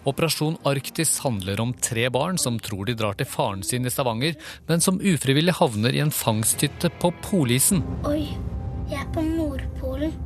Operasjon 0.09 0.57
Arktis 0.69 1.19
handler 1.25 1.61
om 1.61 1.75
tre 1.85 2.07
barn 2.13 2.41
som 2.41 2.59
tror 2.61 2.89
de 2.89 2.97
drar 2.97 3.17
til 3.19 3.29
faren 3.29 3.65
sin 3.67 3.89
i 3.89 3.93
Stavanger, 3.93 4.37
men 4.69 4.85
som 4.85 5.01
ufrivillig 5.01 5.57
havner 5.61 5.97
i 5.97 6.03
en 6.05 6.15
fangsthytte 6.15 6.93
på 7.01 7.13
polisen. 7.25 7.85
Oi, 8.09 8.25
jeg 8.91 9.03
er 9.03 9.13
på 9.13 9.25
Nordpolen. 9.25 10.17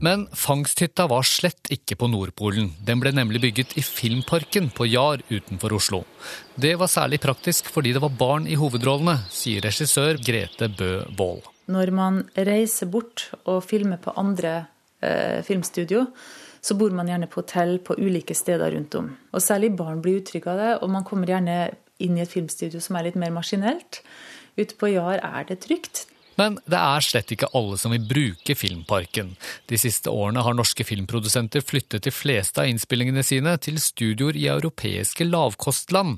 Men 0.00 0.26
fangsthytta 0.32 1.04
var 1.12 1.26
slett 1.28 1.68
ikke 1.74 1.98
på 2.00 2.08
Nordpolen. 2.08 2.70
Den 2.80 3.02
ble 3.02 3.12
nemlig 3.12 3.42
bygget 3.42 3.74
i 3.76 3.82
Filmparken 3.84 4.70
på 4.72 4.86
Jar 4.88 5.20
utenfor 5.28 5.74
Oslo. 5.76 6.00
Det 6.56 6.72
var 6.80 6.88
særlig 6.88 7.18
praktisk 7.20 7.68
fordi 7.68 7.92
det 7.92 8.00
var 8.00 8.14
barn 8.16 8.46
i 8.48 8.56
hovedrollene, 8.56 9.18
sier 9.28 9.60
regissør 9.66 10.16
Grete 10.24 10.70
Bø 10.72 11.02
Wold. 11.18 11.44
Når 11.70 11.92
man 11.92 12.22
reiser 12.34 12.88
bort 12.88 13.28
og 13.44 13.60
filmer 13.68 14.00
på 14.00 14.16
andre 14.16 14.54
eh, 15.04 15.44
filmstudio, 15.44 16.06
så 16.64 16.76
bor 16.80 16.96
man 16.96 17.08
gjerne 17.08 17.28
på 17.28 17.42
hotell 17.42 17.76
på 17.84 17.98
ulike 18.00 18.34
steder 18.36 18.72
rundt 18.72 18.96
om. 18.96 19.12
Og 19.36 19.44
særlig 19.44 19.74
barn 19.76 20.00
blir 20.00 20.22
utrygge 20.22 20.48
av 20.48 20.60
det, 20.60 20.72
og 20.80 20.92
man 20.96 21.04
kommer 21.04 21.28
gjerne 21.28 21.60
inn 22.00 22.16
i 22.16 22.24
et 22.24 22.32
filmstudio 22.32 22.80
som 22.80 22.96
er 22.96 23.10
litt 23.10 23.20
mer 23.20 23.36
maskinelt. 23.36 24.00
Ute 24.56 24.76
på 24.80 24.94
Jar 24.94 25.20
er 25.20 25.44
det 25.48 25.60
trygt. 25.64 26.06
Men 26.40 26.56
det 26.64 26.78
er 26.78 27.04
slett 27.04 27.34
ikke 27.34 27.50
alle 27.58 27.76
som 27.80 27.92
vil 27.92 28.06
bruke 28.08 28.54
Filmparken. 28.56 29.34
De 29.68 29.78
siste 29.80 30.08
årene 30.08 30.40
har 30.46 30.56
norske 30.56 30.86
filmprodusenter 30.88 31.60
flyttet 31.64 32.06
de 32.06 32.12
fleste 32.14 32.62
av 32.62 32.70
innspillingene 32.70 33.24
sine 33.26 33.56
til 33.60 33.76
studioer 33.82 34.38
i 34.40 34.46
europeiske 34.48 35.26
lavkostland. 35.28 36.16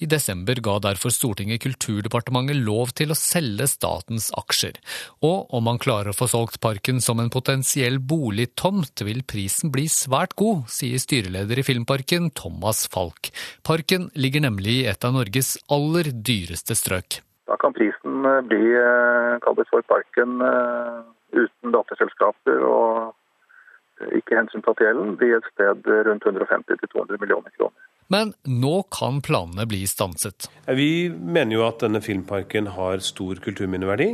I 0.00 0.08
desember 0.10 0.58
ga 0.64 0.78
derfor 0.82 1.12
Stortinget 1.14 1.62
Kulturdepartementet 1.62 2.58
lov 2.64 2.94
til 2.98 3.12
å 3.12 3.18
selge 3.18 3.68
statens 3.70 4.30
aksjer. 4.40 4.80
Og 5.22 5.52
om 5.54 5.66
man 5.68 5.78
klarer 5.78 6.10
å 6.10 6.16
få 6.16 6.30
solgt 6.32 6.58
parken 6.64 7.02
som 7.04 7.20
en 7.22 7.30
potensiell 7.30 8.00
boligtomt, 8.00 9.04
vil 9.06 9.22
prisen 9.28 9.70
bli 9.70 9.86
svært 9.92 10.34
god, 10.40 10.66
sier 10.72 10.98
styreleder 10.98 11.60
i 11.60 11.66
Filmparken, 11.68 12.32
Thomas 12.34 12.86
Falk. 12.90 13.30
Parken 13.62 14.10
ligger 14.18 14.48
nemlig 14.48 14.80
i 14.80 14.86
et 14.90 15.04
av 15.04 15.14
Norges 15.14 15.58
aller 15.70 16.10
dyreste 16.10 16.74
strøk. 16.74 17.20
Da 17.50 17.56
kan 17.58 17.74
prisen 17.74 18.24
eh, 18.24 18.40
bli, 18.46 18.62
eh, 18.78 19.64
for 19.70 19.82
parken, 19.82 20.40
eh, 20.40 21.00
uten 21.42 21.74
datterselskaper 21.74 22.62
og 22.62 23.16
ikke 24.16 24.38
hensyntatt 24.38 24.80
gjelden, 24.80 25.16
bli 25.18 25.32
et 25.36 25.46
sted 25.52 25.84
rundt 26.06 26.24
150-200 26.24 27.18
millioner 27.20 27.52
kroner. 27.58 27.88
Men 28.10 28.32
nå 28.48 28.80
kan 28.90 29.20
planene 29.22 29.66
bli 29.70 29.84
stanset. 29.86 30.48
Vi 30.66 31.10
mener 31.10 31.58
jo 31.58 31.66
at 31.66 31.82
denne 31.84 32.00
filmparken 32.02 32.72
har 32.78 33.04
stor 33.06 33.42
kulturminneverdi. 33.44 34.08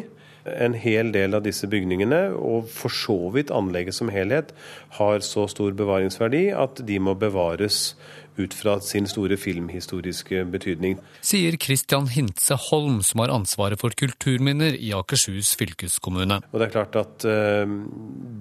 En 0.47 0.77
hel 0.79 1.13
del 1.15 1.35
av 1.35 1.47
disse 1.47 1.69
bygningene, 1.71 2.35
og 2.35 2.69
for 2.71 2.93
så 2.93 3.17
vidt 3.35 3.53
anlegget 3.55 3.97
som 3.97 4.11
helhet, 4.13 4.53
har 4.99 5.25
så 5.25 5.47
stor 5.51 5.73
bevaringsverdi 5.79 6.49
at 6.55 6.83
de 6.87 7.01
må 7.03 7.17
bevares 7.19 7.95
ut 8.39 8.55
fra 8.57 8.79
sin 8.85 9.09
store 9.11 9.39
filmhistoriske 9.41 10.45
betydning. 10.53 10.99
Sier 11.25 11.57
Christian 11.61 12.09
Hintze 12.13 12.59
Holm, 12.69 13.01
som 13.07 13.25
har 13.25 13.35
ansvaret 13.35 13.81
for 13.81 13.95
kulturminner 13.97 14.77
i 14.77 14.93
Akershus 14.97 15.55
fylkeskommune. 15.59 16.41
Og 16.53 16.61
Det 16.61 16.69
er 16.69 16.75
klart 16.75 17.01
at 17.01 17.27
uh, 17.29 17.65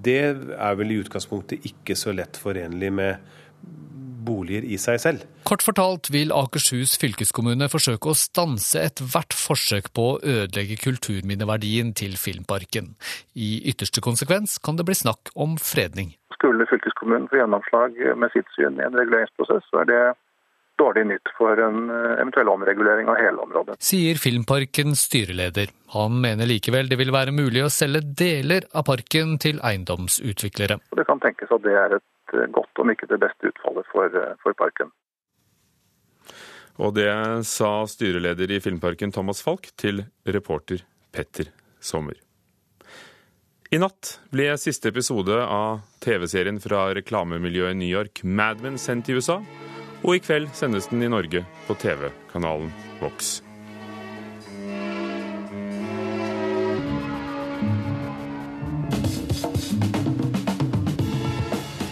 det 0.04 0.20
er 0.26 0.78
vel 0.78 0.94
i 0.94 1.00
utgangspunktet 1.02 1.66
ikke 1.68 1.96
så 1.98 2.14
lett 2.16 2.38
forenlig 2.40 2.92
med 2.92 3.34
boliger 4.26 4.66
i 4.66 4.78
seg 4.80 5.00
selv. 5.02 5.24
Kort 5.46 5.64
fortalt 5.64 6.10
vil 6.14 6.34
Akershus 6.34 6.96
fylkeskommune 7.00 7.68
forsøke 7.72 8.10
å 8.10 8.18
stanse 8.18 8.82
ethvert 8.82 9.36
forsøk 9.36 9.92
på 9.96 10.08
å 10.14 10.18
ødelegge 10.20 10.78
kulturminneverdien 10.82 11.94
til 11.96 12.18
Filmparken. 12.20 12.94
I 13.38 13.60
ytterste 13.70 14.02
konsekvens 14.04 14.58
kan 14.58 14.78
det 14.78 14.88
bli 14.88 14.98
snakk 14.98 15.30
om 15.34 15.56
fredning. 15.62 16.16
Skulle 16.46 16.68
fylkeskommunen 16.70 17.26
få 17.26 17.42
gjennomslag 17.42 17.98
med 18.22 18.30
sitt 18.30 18.46
syn 18.54 18.78
i 18.78 18.86
en 18.86 18.94
reguleringsprosess, 18.94 19.66
så 19.66 19.82
er 19.82 19.90
det 19.90 20.00
dårlig 20.78 21.06
nytt 21.10 21.30
for 21.34 21.58
en 21.58 21.90
eh, 21.90 22.18
eventuell 22.20 22.52
omregulering 22.52 23.10
av 23.10 23.18
hele 23.18 23.42
området. 23.42 23.80
Sier 23.82 24.20
Filmparkens 24.20 25.02
styreleder. 25.08 25.72
Han 25.96 26.20
mener 26.22 26.46
likevel 26.46 26.90
det 26.92 27.00
vil 27.00 27.14
være 27.14 27.34
mulig 27.34 27.64
å 27.64 27.72
selge 27.72 28.04
deler 28.06 28.68
av 28.76 28.86
parken 28.86 29.40
til 29.42 29.58
eiendomsutviklere. 29.64 30.78
Det 30.94 31.06
kan 31.08 31.22
tenkes 31.24 31.50
at 31.50 31.64
det 31.64 31.74
er 31.80 31.96
et 31.98 32.06
Eh, 32.34 32.46
godt, 32.50 32.78
om 32.78 32.90
ikke 32.90 33.08
det 33.10 33.20
beste 33.22 33.50
utfallet 33.52 33.86
for, 33.92 34.06
eh, 34.06 34.34
for 34.42 34.52
parken. 34.52 34.90
Og 36.78 36.94
det 36.94 37.08
sa 37.46 37.86
styreleder 37.86 38.50
i 38.50 38.60
Filmparken 38.60 39.12
Thomas 39.12 39.42
Falk 39.42 39.70
til 39.76 40.04
reporter 40.26 40.82
Petter 41.12 41.46
Sommer. 41.80 42.25
I 43.66 43.78
natt 43.82 44.20
ble 44.30 44.52
siste 44.62 44.92
episode 44.92 45.34
av 45.42 45.80
TV-serien 46.04 46.60
fra 46.62 46.84
reklamemiljøet 46.94 47.74
i 47.74 47.78
New 47.80 47.90
York, 47.90 48.20
Mad 48.22 48.60
Men, 48.62 48.76
sendt 48.78 49.10
i 49.10 49.16
USA. 49.18 49.40
Og 50.06 50.12
i 50.14 50.20
kveld 50.22 50.52
sendes 50.54 50.86
den 50.86 51.02
i 51.02 51.08
Norge 51.10 51.42
på 51.66 51.74
TV-kanalen 51.82 52.70
Vox. 53.00 53.40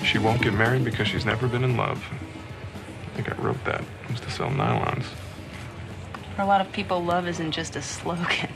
She 0.07 0.23
won't 0.23 0.47
get 0.47 0.55
married 0.55 0.85
because 0.85 1.09
she's 1.09 1.27
never 1.27 1.49
been 1.49 1.65
in 1.65 1.77
love. 1.77 1.99
I 1.99 3.17
think 3.17 3.29
I 3.29 3.35
wrote 3.43 3.65
that. 3.65 3.83
It 4.05 4.13
was 4.13 4.21
to 4.21 4.31
sell 4.31 4.51
nylons. 4.51 5.11
For 6.37 6.43
a 6.43 6.47
lot 6.47 6.61
of 6.61 6.71
people, 6.71 7.03
love 7.03 7.27
isn't 7.27 7.51
just 7.51 7.75
a 7.75 7.83
slogan. 7.83 8.54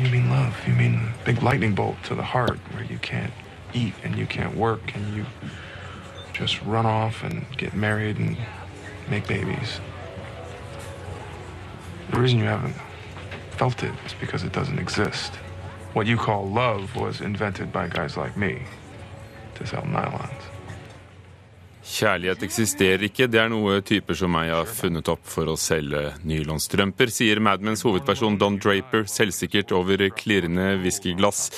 You 0.00 0.08
mean 0.08 0.30
love? 0.30 0.56
You 0.66 0.72
mean 0.72 0.94
a 0.94 1.24
big 1.24 1.42
lightning 1.42 1.74
bolt 1.74 1.96
to 2.04 2.14
the 2.14 2.22
heart 2.22 2.58
where 2.72 2.84
you 2.84 2.96
can't 2.98 3.32
eat 3.74 3.92
and 4.02 4.16
you 4.16 4.24
can't 4.24 4.56
work 4.56 4.94
and 4.94 5.14
you 5.14 5.26
just 6.32 6.62
run 6.62 6.86
off 6.86 7.22
and 7.22 7.44
get 7.58 7.74
married 7.74 8.16
and 8.16 8.34
make 9.10 9.26
babies. 9.26 9.78
The 12.10 12.18
reason 12.18 12.38
you 12.38 12.46
haven't 12.46 12.74
felt 13.50 13.82
it 13.82 13.92
is 14.06 14.14
because 14.14 14.42
it 14.42 14.52
doesn't 14.52 14.78
exist. 14.78 15.34
What 15.92 16.06
you 16.06 16.16
call 16.16 16.48
love 16.48 16.96
was 16.96 17.20
invented 17.20 17.70
by 17.70 17.88
guys 17.88 18.16
like 18.16 18.38
me. 18.38 18.62
Kjærlighet 21.90 22.44
eksisterer 22.46 23.02
ikke, 23.08 23.26
det 23.26 23.40
er 23.42 23.48
noe 23.50 23.80
typer 23.82 24.14
som 24.14 24.30
meg 24.30 24.52
har 24.52 24.68
funnet 24.70 25.08
opp 25.10 25.24
for 25.26 25.50
å 25.50 25.56
selge 25.58 26.12
nylonstrømper, 26.22 27.10
sier 27.10 27.40
Madmans 27.42 27.82
hovedperson 27.86 28.38
Don 28.38 28.60
Draper 28.62 29.08
selvsikkert 29.10 29.74
over 29.74 30.04
klirrende 30.14 30.76
whiskyglass. 30.84 31.48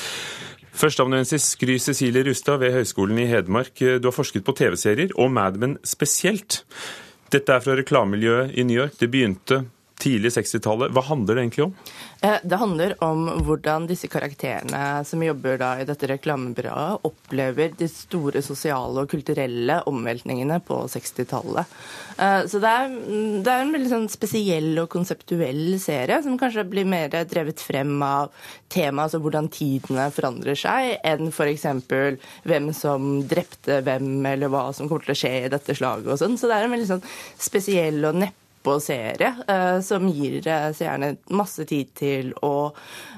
Førsteamanuensis 0.72 1.50
Gry 1.60 1.76
Cecilie 1.82 2.24
Rustad 2.24 2.62
ved 2.62 2.72
Høgskolen 2.78 3.20
i 3.20 3.28
Hedmark, 3.28 3.76
du 3.76 4.08
har 4.08 4.16
forsket 4.16 4.46
på 4.46 4.56
TV-serier, 4.56 5.12
og 5.20 5.34
Mad 5.36 5.60
Men 5.60 5.76
spesielt. 5.84 6.62
Dette 7.32 7.52
er 7.52 7.60
fra 7.64 7.76
reklamemiljøet 7.76 8.56
i 8.56 8.64
New 8.64 8.80
York. 8.80 8.96
Det 9.00 9.12
begynte 9.12 9.62
tidlig 10.02 10.32
60-tallet. 10.34 10.92
Hva 10.94 11.04
handler 11.06 11.38
det 11.38 11.44
egentlig 11.46 11.66
om? 11.68 11.74
Eh, 12.22 12.38
det 12.42 12.58
handler 12.58 12.94
om 13.04 13.24
hvordan 13.46 13.86
disse 13.90 14.08
karakterene 14.10 15.02
som 15.06 15.22
jobber 15.24 15.58
da 15.60 15.72
i 15.80 15.86
dette 15.88 16.08
reklamebyrået, 16.10 17.06
opplever 17.08 17.72
de 17.78 17.88
store 17.90 18.42
sosiale 18.44 19.04
og 19.04 19.10
kulturelle 19.10 19.80
omveltningene 19.90 20.60
på 20.66 20.82
60-tallet. 20.92 21.76
Eh, 22.18 22.42
så 22.50 22.60
det 22.62 22.72
er, 22.72 22.96
det 23.42 23.54
er, 23.54 23.62
en 23.62 23.74
veldig 23.74 23.92
sånn 23.92 24.10
spesiell 24.12 24.70
og 24.82 24.90
konseptuell 24.92 25.78
serie, 25.82 26.20
som 26.24 26.38
kanskje 26.40 26.66
blir 26.70 26.88
mer 26.88 27.10
drevet 27.30 27.62
frem 27.62 27.94
av 28.06 28.30
temaet, 28.72 29.08
altså 29.08 29.22
hvordan 29.22 29.50
tidene 29.52 30.08
forandrer 30.14 30.58
seg, 30.58 30.96
enn 31.06 31.30
f.eks. 31.32 31.66
hvem 32.48 32.70
som 32.76 33.10
drepte 33.28 33.82
hvem, 33.86 34.14
eller 34.34 34.52
hva 34.52 34.68
som 34.76 34.90
kommer 34.90 35.06
til 35.06 35.16
å 35.16 35.20
skje 35.24 35.34
i 35.42 35.50
dette 35.52 35.76
slaget 35.78 36.10
og 36.12 36.20
sånn. 36.20 36.38
Så 36.40 36.50
det 36.50 36.58
er 36.58 36.68
en 36.68 36.76
veldig 36.76 36.92
sånn 36.94 37.04
spesiell 37.50 38.00
og 38.08 38.22
neppe 38.22 38.41
serie 38.62 39.34
seere, 39.48 39.82
som 39.82 40.08
gir 40.08 40.46
eh, 40.46 40.72
seerne 40.72 41.16
masse 41.30 41.64
tid 41.64 41.92
til 41.94 42.32
å 42.42 42.72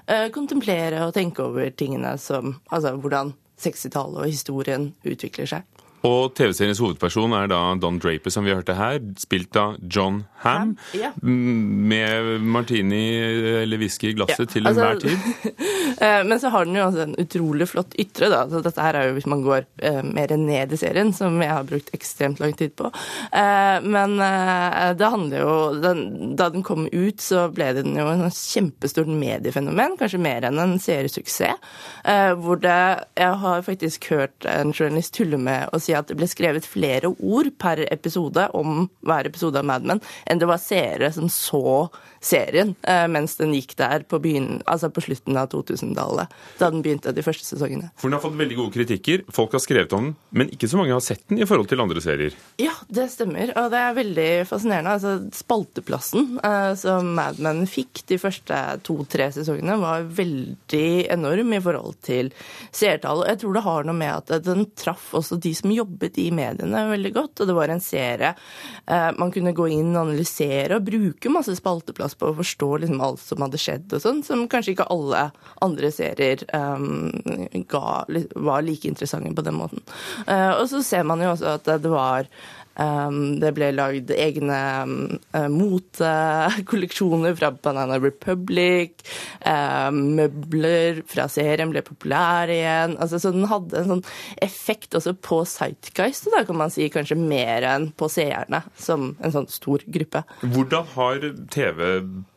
eh, 0.07 0.31
kontemplere 0.33 1.05
og 1.07 1.15
tenke 1.15 1.43
over 1.43 1.71
tingene 1.71 2.17
som 2.19 2.55
Altså 2.71 2.95
hvordan 2.97 3.35
60-tallet 3.61 4.25
og 4.25 4.31
historien 4.31 4.93
utvikler 5.05 5.47
seg. 5.47 5.74
Og 6.05 6.35
TV-seriens 6.37 6.81
hovedperson 6.83 7.33
er 7.33 7.49
da 7.49 7.61
Don 7.81 7.97
Draper, 8.03 8.33
som 8.33 8.45
vi 8.45 8.53
hørte 8.53 8.77
her, 8.77 9.01
spilt 9.21 9.57
av 9.57 9.79
John 9.81 10.25
Ham. 10.45 10.75
Ja. 10.93 11.15
Med 11.25 12.45
martini 12.45 13.07
eller 13.63 13.81
whisky 13.81 14.11
i 14.11 14.17
glasset 14.19 14.45
ja, 14.45 14.51
til 14.53 14.69
enhver 14.69 14.99
altså, 14.99 15.09
tid. 15.09 15.73
Eh, 15.95 16.25
men 16.27 16.41
så 16.43 16.51
har 16.51 16.65
den 16.67 16.75
jo 16.75 16.83
altså 16.89 17.05
en 17.05 17.15
utrolig 17.23 17.69
flott 17.71 17.93
ytre, 18.03 18.27
da. 18.33 18.41
Så 18.51 18.59
dette 18.65 18.83
her 18.83 18.97
er 18.99 19.07
jo 19.07 19.13
hvis 19.15 19.29
man 19.31 19.45
går 19.45 19.63
uh, 19.85 20.01
mer 20.03 20.33
ned 20.37 20.73
i 20.75 20.79
serien, 20.81 21.13
som 21.15 21.37
jeg 21.39 21.53
har 21.53 21.69
brukt 21.69 21.93
ekstremt 21.95 22.41
lang 22.43 22.51
tid 22.59 22.73
på. 22.75 22.91
Uh, 23.31 23.79
men 23.85 24.17
uh, 24.19 24.91
det 24.99 25.11
handler 25.15 25.45
jo 25.45 25.55
den, 25.79 26.03
Da 26.35 26.49
den 26.51 26.67
kom 26.67 26.89
ut, 26.91 27.23
så 27.23 27.47
ble 27.55 27.71
den 27.79 27.95
jo 27.95 28.09
en 28.11 28.27
kjempestort 28.27 29.07
mediefenomen, 29.07 29.95
kanskje 30.01 30.21
mer 30.27 30.49
enn 30.49 30.59
en 30.61 30.75
seriesuksess. 30.83 31.63
hvor 32.43 32.59
det 32.59 33.07
Jeg 33.17 33.39
har 33.45 33.63
faktisk 33.63 34.11
hørt 34.11 34.51
en 34.51 34.75
journalist 34.75 35.15
tulle 35.15 35.39
med 35.39 35.71
å 35.71 35.79
si 35.79 35.94
at 35.99 36.11
det 36.11 36.19
ble 36.19 36.29
skrevet 36.31 36.67
flere 36.69 37.13
ord 37.15 37.51
per 37.61 37.85
episode 37.91 38.49
om 38.57 38.89
hver 39.05 39.31
episode 39.31 39.61
av 39.61 39.69
Mad 39.69 39.87
Men 39.89 40.03
enn 40.27 40.41
det 40.41 40.49
var 40.49 40.63
seere 40.63 41.13
som 41.15 41.31
så 41.33 41.89
serien 42.25 42.75
eh, 42.89 43.05
mens 43.11 43.37
den 43.37 43.53
gikk 43.55 43.75
der 43.79 44.05
på, 44.09 44.19
begyn, 44.23 44.63
altså 44.71 44.91
på 44.93 45.05
slutten 45.05 45.37
av 45.39 45.51
2000-tallet. 45.53 46.33
Da 46.59 46.71
den 46.73 46.83
begynte 46.85 47.13
de 47.15 47.25
første 47.25 47.47
sesongene. 47.47 47.91
For 48.01 48.09
Den 48.09 48.19
har 48.19 48.25
fått 48.25 48.39
veldig 48.39 48.59
gode 48.59 48.75
kritikker, 48.79 49.25
folk 49.35 49.55
har 49.57 49.63
skrevet 49.63 49.93
om 49.97 50.09
den, 50.09 50.15
men 50.35 50.53
ikke 50.55 50.71
så 50.71 50.81
mange 50.81 50.95
har 50.95 51.05
sett 51.05 51.25
den 51.31 51.43
i 51.43 51.49
forhold 51.49 51.69
til 51.71 51.83
andre 51.85 52.03
serier? 52.05 52.37
Ja, 52.61 52.75
det 52.89 53.11
stemmer, 53.13 53.53
og 53.61 53.71
det 53.75 53.83
er 53.83 53.99
veldig 53.99 54.29
fascinerende. 54.49 54.97
Altså, 54.97 55.15
Spalteplassen 55.35 56.39
eh, 56.45 56.73
som 56.81 57.13
Mad 57.17 57.41
Men 57.45 57.65
fikk 57.71 58.05
de 58.11 58.19
første 58.21 58.61
to-tre 58.87 59.29
sesongene, 59.35 59.77
var 59.81 60.07
veldig 60.17 60.89
enorm 61.13 61.53
i 61.57 61.63
forhold 61.65 61.99
til 62.07 62.33
seertall. 62.75 63.25
Jeg 63.29 63.43
tror 63.43 63.57
det 63.57 63.65
har 63.67 63.89
noe 63.89 63.99
med 63.99 64.33
at 64.33 64.47
den 64.47 64.67
traff 64.79 65.13
også 65.17 65.39
de 65.43 65.53
som 65.57 65.73
jobbet 65.85 66.19
i 66.23 66.29
mediene 66.35 66.85
veldig 66.91 67.13
godt. 67.15 67.41
Og 67.41 67.51
det 67.51 67.57
var 67.57 67.73
en 67.73 67.83
serie 67.85 68.33
eh, 68.35 69.11
man 69.19 69.33
kunne 69.35 69.55
gå 69.57 69.69
inn 69.77 69.93
og 69.95 70.09
analysere 70.09 70.79
og 70.79 70.89
bruke 70.89 71.33
masse 71.33 71.55
spalteplass 71.59 72.17
på 72.19 72.31
å 72.31 72.39
forstå 72.41 72.71
liksom 72.85 73.05
alt 73.05 73.23
som 73.23 73.45
hadde 73.45 73.61
skjedd 73.61 73.95
og 73.95 74.05
sånn, 74.05 74.25
som 74.27 74.47
kanskje 74.51 74.75
ikke 74.75 74.91
alle 74.93 75.29
andre 75.65 75.91
serier 75.95 76.43
um, 76.53 77.11
ga, 77.71 78.05
var 78.35 78.67
like 78.67 78.89
interessante 78.89 79.33
på 79.35 79.47
den 79.47 79.59
måten. 79.59 79.85
Uh, 80.29 80.61
og 80.61 80.69
så 80.73 80.83
ser 80.85 81.07
man 81.09 81.23
jo 81.23 81.33
også 81.35 81.57
at 81.59 81.73
det 81.85 81.93
var 81.93 82.29
det 82.75 83.53
ble 83.55 83.71
lagd 83.75 84.11
egne 84.11 84.59
um, 84.83 84.95
motekolleksjoner 85.55 87.37
fra 87.39 87.53
Banana 87.55 88.01
Republic. 88.03 89.05
Um, 89.47 90.17
møbler 90.19 91.03
fra 91.11 91.29
serien 91.31 91.71
ble 91.71 91.85
populære 91.87 92.59
igjen. 92.59 92.97
Altså, 92.99 93.21
så 93.23 93.35
den 93.35 93.47
hadde 93.51 93.79
en 93.81 93.91
sånn 93.93 94.05
effekt 94.43 94.97
også 94.99 95.15
på 95.15 95.43
Sightguist, 95.49 96.31
kan 96.35 96.59
man 96.59 96.73
si 96.75 96.89
kanskje 96.93 97.19
mer 97.21 97.67
enn 97.69 97.91
på 97.97 98.11
seerne, 98.13 98.65
som 98.75 99.15
en 99.23 99.35
sånn 99.35 99.51
stor 99.53 99.85
gruppe. 99.87 100.25
Hvordan 100.43 100.91
har 100.97 101.29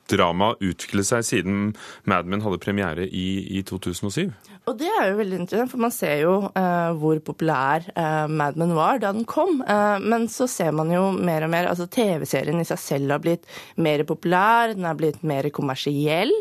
TV-drama 0.07 0.55
utviklet 0.63 1.07
seg 1.07 1.25
siden 1.25 1.73
Mad 2.07 2.27
Men 2.27 2.41
hadde 2.41 2.59
premiere 2.63 3.07
i, 3.07 3.59
i 3.59 3.63
2007? 3.63 4.31
Og 4.67 4.75
det 4.79 4.89
er 4.89 5.09
jo 5.09 5.19
veldig 5.21 5.37
interessant, 5.41 5.71
for 5.71 5.79
man 5.79 5.93
ser 5.95 6.17
jo 6.25 6.33
eh, 6.51 6.89
hvor 6.99 7.19
populær 7.23 7.85
eh, 7.93 8.25
Mad 8.27 8.57
Men 8.59 8.73
var 8.75 8.99
da 9.03 9.13
den 9.15 9.27
kom. 9.27 9.61
Eh, 9.63 9.99
men 10.03 10.27
så 10.31 10.47
ser 10.51 10.73
man 10.75 10.91
jo 10.91 11.09
mer 11.15 11.45
og 11.45 11.53
mer 11.53 11.69
Altså 11.71 11.87
TV-serien 11.91 12.59
i 12.59 12.67
seg 12.67 12.81
selv 12.81 13.15
har 13.15 13.23
blitt 13.23 13.47
mer 13.79 14.03
populær, 14.07 14.73
den 14.75 14.87
er 14.87 14.97
blitt 14.97 15.23
mer 15.27 15.47
kommersiell. 15.53 16.31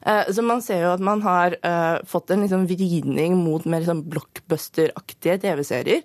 så 0.00 0.42
man 0.44 0.62
ser 0.64 0.84
jo 0.84 0.92
at 0.94 1.02
man 1.04 1.20
har 1.24 1.54
fått 2.08 2.32
en 2.32 2.44
liksom 2.44 2.64
vridning 2.68 3.36
mot 3.38 3.64
mer 3.68 3.84
sånn 3.86 4.02
blockbuster-aktige 4.10 5.38
TV-serier, 5.42 6.04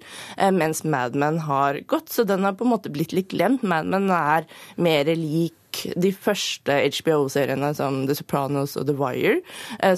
mens 0.56 0.84
Mad 0.84 1.16
Men 1.16 1.40
har 1.48 1.80
gått. 1.88 2.12
Så 2.12 2.26
den 2.28 2.44
har 2.48 2.58
på 2.58 2.68
en 2.68 2.74
måte 2.76 2.92
blitt 2.94 3.16
litt 3.16 3.32
glemt. 3.34 3.64
Mad 3.64 3.88
Men 3.92 4.12
er 4.12 4.48
mer 4.82 5.12
lik 5.16 5.56
de 6.00 6.12
første 6.16 6.78
HBO-seriene 6.98 7.72
som 7.78 8.02
The 8.08 8.16
Sopranos 8.18 8.76
og 8.80 8.88
The 8.90 8.96
Wire, 9.00 9.40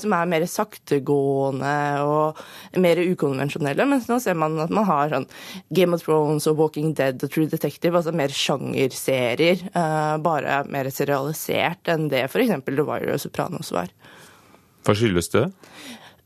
som 0.01 0.15
er 0.17 0.29
mer 0.31 0.45
saktegående 0.49 1.73
og 2.05 2.41
mer 2.81 3.01
ukonvensjonelle. 3.03 3.87
Mens 3.89 4.09
nå 4.09 4.19
ser 4.23 4.37
man 4.39 4.57
at 4.63 4.73
man 4.73 4.87
har 4.89 5.13
sånn 5.13 5.29
Game 5.75 5.95
of 5.97 6.05
Thrones 6.05 6.47
og 6.49 6.59
Walking 6.61 6.93
Dead 6.97 7.21
og 7.21 7.33
True 7.33 7.49
Detective, 7.51 7.95
altså 7.97 8.15
mer 8.15 8.33
sjangerserier. 8.33 9.67
Bare 10.25 10.61
mer 10.71 10.89
serialisert 10.93 11.91
enn 11.93 12.09
det 12.13 12.25
f.eks. 12.27 12.55
The 12.67 12.85
Wire 12.87 13.15
og 13.15 13.23
Sopranos 13.23 13.73
var. 13.75 13.93
Hva 14.87 14.95
skyldes 14.95 15.27
det? 15.33 15.47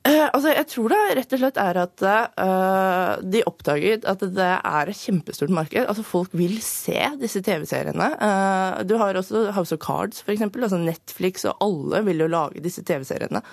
Uh, 0.02 0.32
altså, 0.34 0.50
jeg 0.50 0.66
tror 0.66 0.90
det 0.90 1.00
rett 1.20 1.34
og 1.36 1.42
slett 1.44 1.58
er 1.62 1.78
at 1.78 2.04
uh, 2.10 3.22
de 3.22 3.44
oppdaget 3.46 4.06
at 4.10 4.24
det 4.34 4.48
er 4.58 4.90
et 4.90 4.98
kjempestort 4.98 5.52
marked. 5.54 5.84
Altså, 5.86 6.02
Folk 6.02 6.34
vil 6.34 6.56
se 6.66 6.98
disse 7.22 7.44
TV-seriene. 7.46 8.08
Uh, 8.18 8.82
du 8.90 8.96
har 8.98 9.20
også 9.20 9.52
House 9.54 9.76
of 9.76 9.82
Cards, 9.84 10.24
f.eks. 10.26 10.42
Altså 10.50 10.80
Netflix 10.82 11.46
og 11.46 11.62
alle 11.62 12.02
vil 12.08 12.24
jo 12.24 12.30
lage 12.34 12.64
disse 12.66 12.82
TV-seriene. 12.86 13.44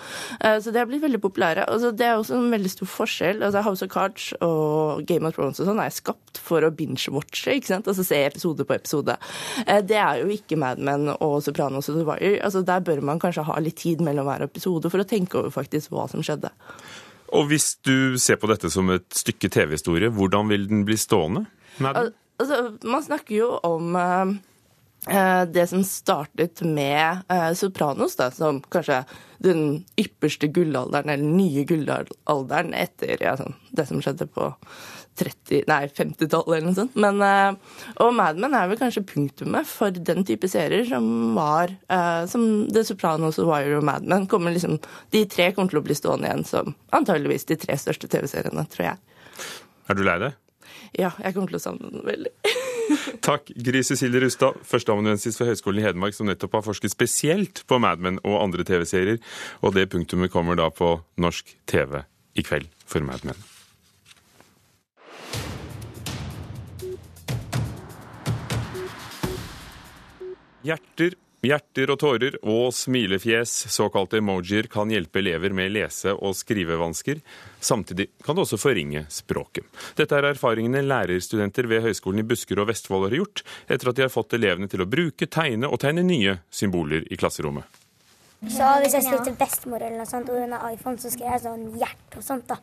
så 0.41 0.73
det 0.73 0.81
har 0.81 0.89
blitt 0.89 1.03
veldig 1.03 1.21
populære. 1.21 1.67
Altså, 1.69 1.91
det 1.93 2.07
er 2.07 2.17
også 2.17 2.39
en 2.39 2.49
veldig 2.53 2.73
stor 2.73 2.91
forskjell. 2.95 3.43
Altså, 3.45 3.63
House 3.67 3.85
of 3.85 3.93
Cards 3.93 4.31
og 4.41 5.05
Game 5.09 5.29
of 5.29 5.37
Thrones 5.37 5.61
og 5.61 5.69
sånn 5.69 5.83
er 5.85 5.93
skapt 5.93 6.41
for 6.41 6.65
å 6.65 6.73
binge-watche, 6.73 7.59
ikke 7.59 7.73
sant? 7.75 7.89
Altså 7.91 8.07
se 8.07 8.23
episode 8.25 8.65
på 8.65 8.77
episode. 8.77 9.19
det 9.85 10.01
er 10.01 10.23
jo 10.23 10.33
ikke 10.33 10.57
Mad 10.61 10.81
Men 10.81 11.11
og 11.13 11.43
Sopranos 11.45 11.91
og 11.93 12.01
The 12.01 12.09
Wire. 12.09 12.41
Altså, 12.47 12.65
der 12.65 12.85
bør 12.85 13.05
man 13.05 13.21
kanskje 13.21 13.45
ha 13.49 13.61
litt 13.61 13.81
tid 13.85 14.01
mellom 14.05 14.29
hver 14.31 14.47
episode 14.49 14.89
for 14.89 15.05
å 15.05 15.09
tenke 15.09 15.43
over 15.43 15.53
faktisk 15.53 15.93
hva 15.93 16.09
som 16.11 16.25
skjedde 16.25 16.38
skjedde. 16.39 16.53
Og 17.37 17.49
hvis 17.51 17.77
du 17.85 18.17
ser 18.17 18.39
på 18.41 18.49
dette 18.49 18.71
som 18.73 18.89
et 18.95 19.07
stykke 19.13 19.51
TV-historie, 19.53 20.09
hvordan 20.09 20.49
vil 20.49 20.69
den 20.71 20.85
bli 20.89 20.97
stående? 20.97 21.45
Al 21.85 22.13
altså, 22.39 22.79
man 22.89 23.05
snakker 23.05 23.35
jo 23.37 23.51
om 23.67 23.97
uh, 23.99 25.45
det 25.45 25.67
som 25.69 25.85
startet 25.85 26.63
med 26.65 27.25
uh, 27.29 27.53
Sopranos, 27.55 28.17
da, 28.17 28.31
som 28.33 28.63
kanskje 28.73 29.03
den 29.45 29.85
ypperste 30.01 30.49
gullalderen, 30.49 31.13
eller 31.13 31.37
nye 31.37 31.67
gullalderen 31.69 32.73
etter 32.75 33.21
ja, 33.23 33.37
sånn, 33.39 33.55
det 33.71 33.87
som 33.91 34.01
skjedde 34.03 34.27
på 34.33 34.55
30, 35.19 35.65
nei, 35.71 35.81
50-tallet 35.95 36.57
eller 36.57 36.67
noe 36.69 36.77
sånt. 36.77 36.97
Men, 37.01 37.23
uh, 37.23 37.83
og 38.05 38.15
Mad 38.17 38.41
Men 38.41 38.57
er 38.57 38.71
vel 38.71 38.81
kanskje 38.81 39.05
punktumet 39.09 39.69
for 39.69 39.95
den 39.95 40.27
type 40.29 40.51
serier 40.51 40.87
som 40.89 41.09
var 41.37 41.75
uh, 41.93 42.25
som 42.31 42.67
The 42.73 42.85
Sopranos 42.87 43.41
Wire 43.43 43.79
og 43.81 43.87
Mad 43.89 44.09
Men. 44.09 44.29
Kommer 44.31 44.55
liksom, 44.55 44.79
de 45.15 45.25
tre 45.31 45.51
kommer 45.57 45.75
til 45.75 45.83
å 45.83 45.87
bli 45.87 45.99
stående 45.99 46.31
igjen 46.31 46.47
som 46.49 46.75
antageligvis 46.97 47.49
de 47.51 47.59
tre 47.61 47.79
største 47.81 48.11
TV-seriene, 48.11 48.67
tror 48.73 48.93
jeg. 48.93 49.49
Er 49.89 49.99
du 49.99 50.05
lei 50.07 50.19
deg? 50.25 50.39
Ja, 50.97 51.13
jeg 51.21 51.35
kommer 51.35 51.51
til 51.51 51.61
å 51.61 51.67
savne 51.69 51.93
den 51.93 52.07
veldig. 52.07 52.35
Takk, 53.21 53.51
Gry 53.57 53.83
Cecilie 53.85 54.21
Rustad, 54.21 54.59
førsteamanuensis 54.65 55.39
ved 55.41 55.53
Høgskolen 55.53 55.83
i 55.83 55.87
Hedmark, 55.87 56.17
som 56.17 56.29
nettopp 56.29 56.59
har 56.59 56.67
forsket 56.67 56.95
spesielt 56.95 57.65
på 57.69 57.81
Mad 57.83 58.03
Men 58.05 58.21
og 58.25 58.41
andre 58.43 58.67
TV-serier. 58.69 59.21
Og 59.63 59.77
det 59.77 59.89
punktumet 59.93 60.33
kommer 60.33 60.59
da 60.59 60.71
på 60.73 60.97
norsk 61.21 61.57
TV 61.71 62.03
i 62.39 62.47
kveld 62.47 62.71
for 62.87 63.05
Mad 63.05 63.27
Men. 63.29 63.58
Hjerter, 70.69 71.15
hjerter 71.47 71.93
og 71.95 71.97
tårer 72.03 72.35
og 72.43 72.75
smilefjes, 72.77 73.53
såkalte 73.73 74.19
emojier, 74.21 74.67
kan 74.69 74.91
hjelpe 74.93 75.23
elever 75.23 75.55
med 75.57 75.73
lese- 75.73 76.13
og 76.13 76.35
skrivevansker. 76.37 77.23
Samtidig 77.61 78.11
kan 78.25 78.37
det 78.37 78.45
også 78.45 78.59
forringe 78.61 79.07
språket. 79.09 79.65
Dette 79.97 80.19
er 80.19 80.29
erfaringene 80.29 80.83
lærerstudenter 80.85 81.71
ved 81.71 81.87
Høgskolen 81.87 82.21
i 82.21 82.27
Buskerud 82.29 82.67
og 82.67 82.69
Vestfold 82.73 83.09
har 83.09 83.17
gjort, 83.17 83.45
etter 83.65 83.89
at 83.89 83.97
de 83.97 84.05
har 84.05 84.13
fått 84.13 84.37
elevene 84.37 84.69
til 84.69 84.85
å 84.85 84.89
bruke, 84.91 85.31
tegne 85.31 85.71
og 85.71 85.81
tegne 85.81 86.05
nye 86.05 86.37
symboler 86.51 87.09
i 87.09 87.17
klasserommet. 87.17 87.65
Så 88.45 88.69
hvis 88.83 88.99
jeg 88.99 89.09
skriver 89.09 89.25
til 89.25 89.41
bestemor 89.41 89.81
eller 89.81 90.03
noe 90.03 90.11
sånt, 90.11 90.29
og 90.29 90.37
hun 90.43 90.53
har 90.55 90.69
iPhone, 90.75 91.01
så 91.01 91.11
skriver 91.11 91.39
jeg 91.39 91.47
sånn 91.47 91.65
hjerte 91.81 92.21
og 92.21 92.29
sånt, 92.29 92.53
da. 92.53 92.61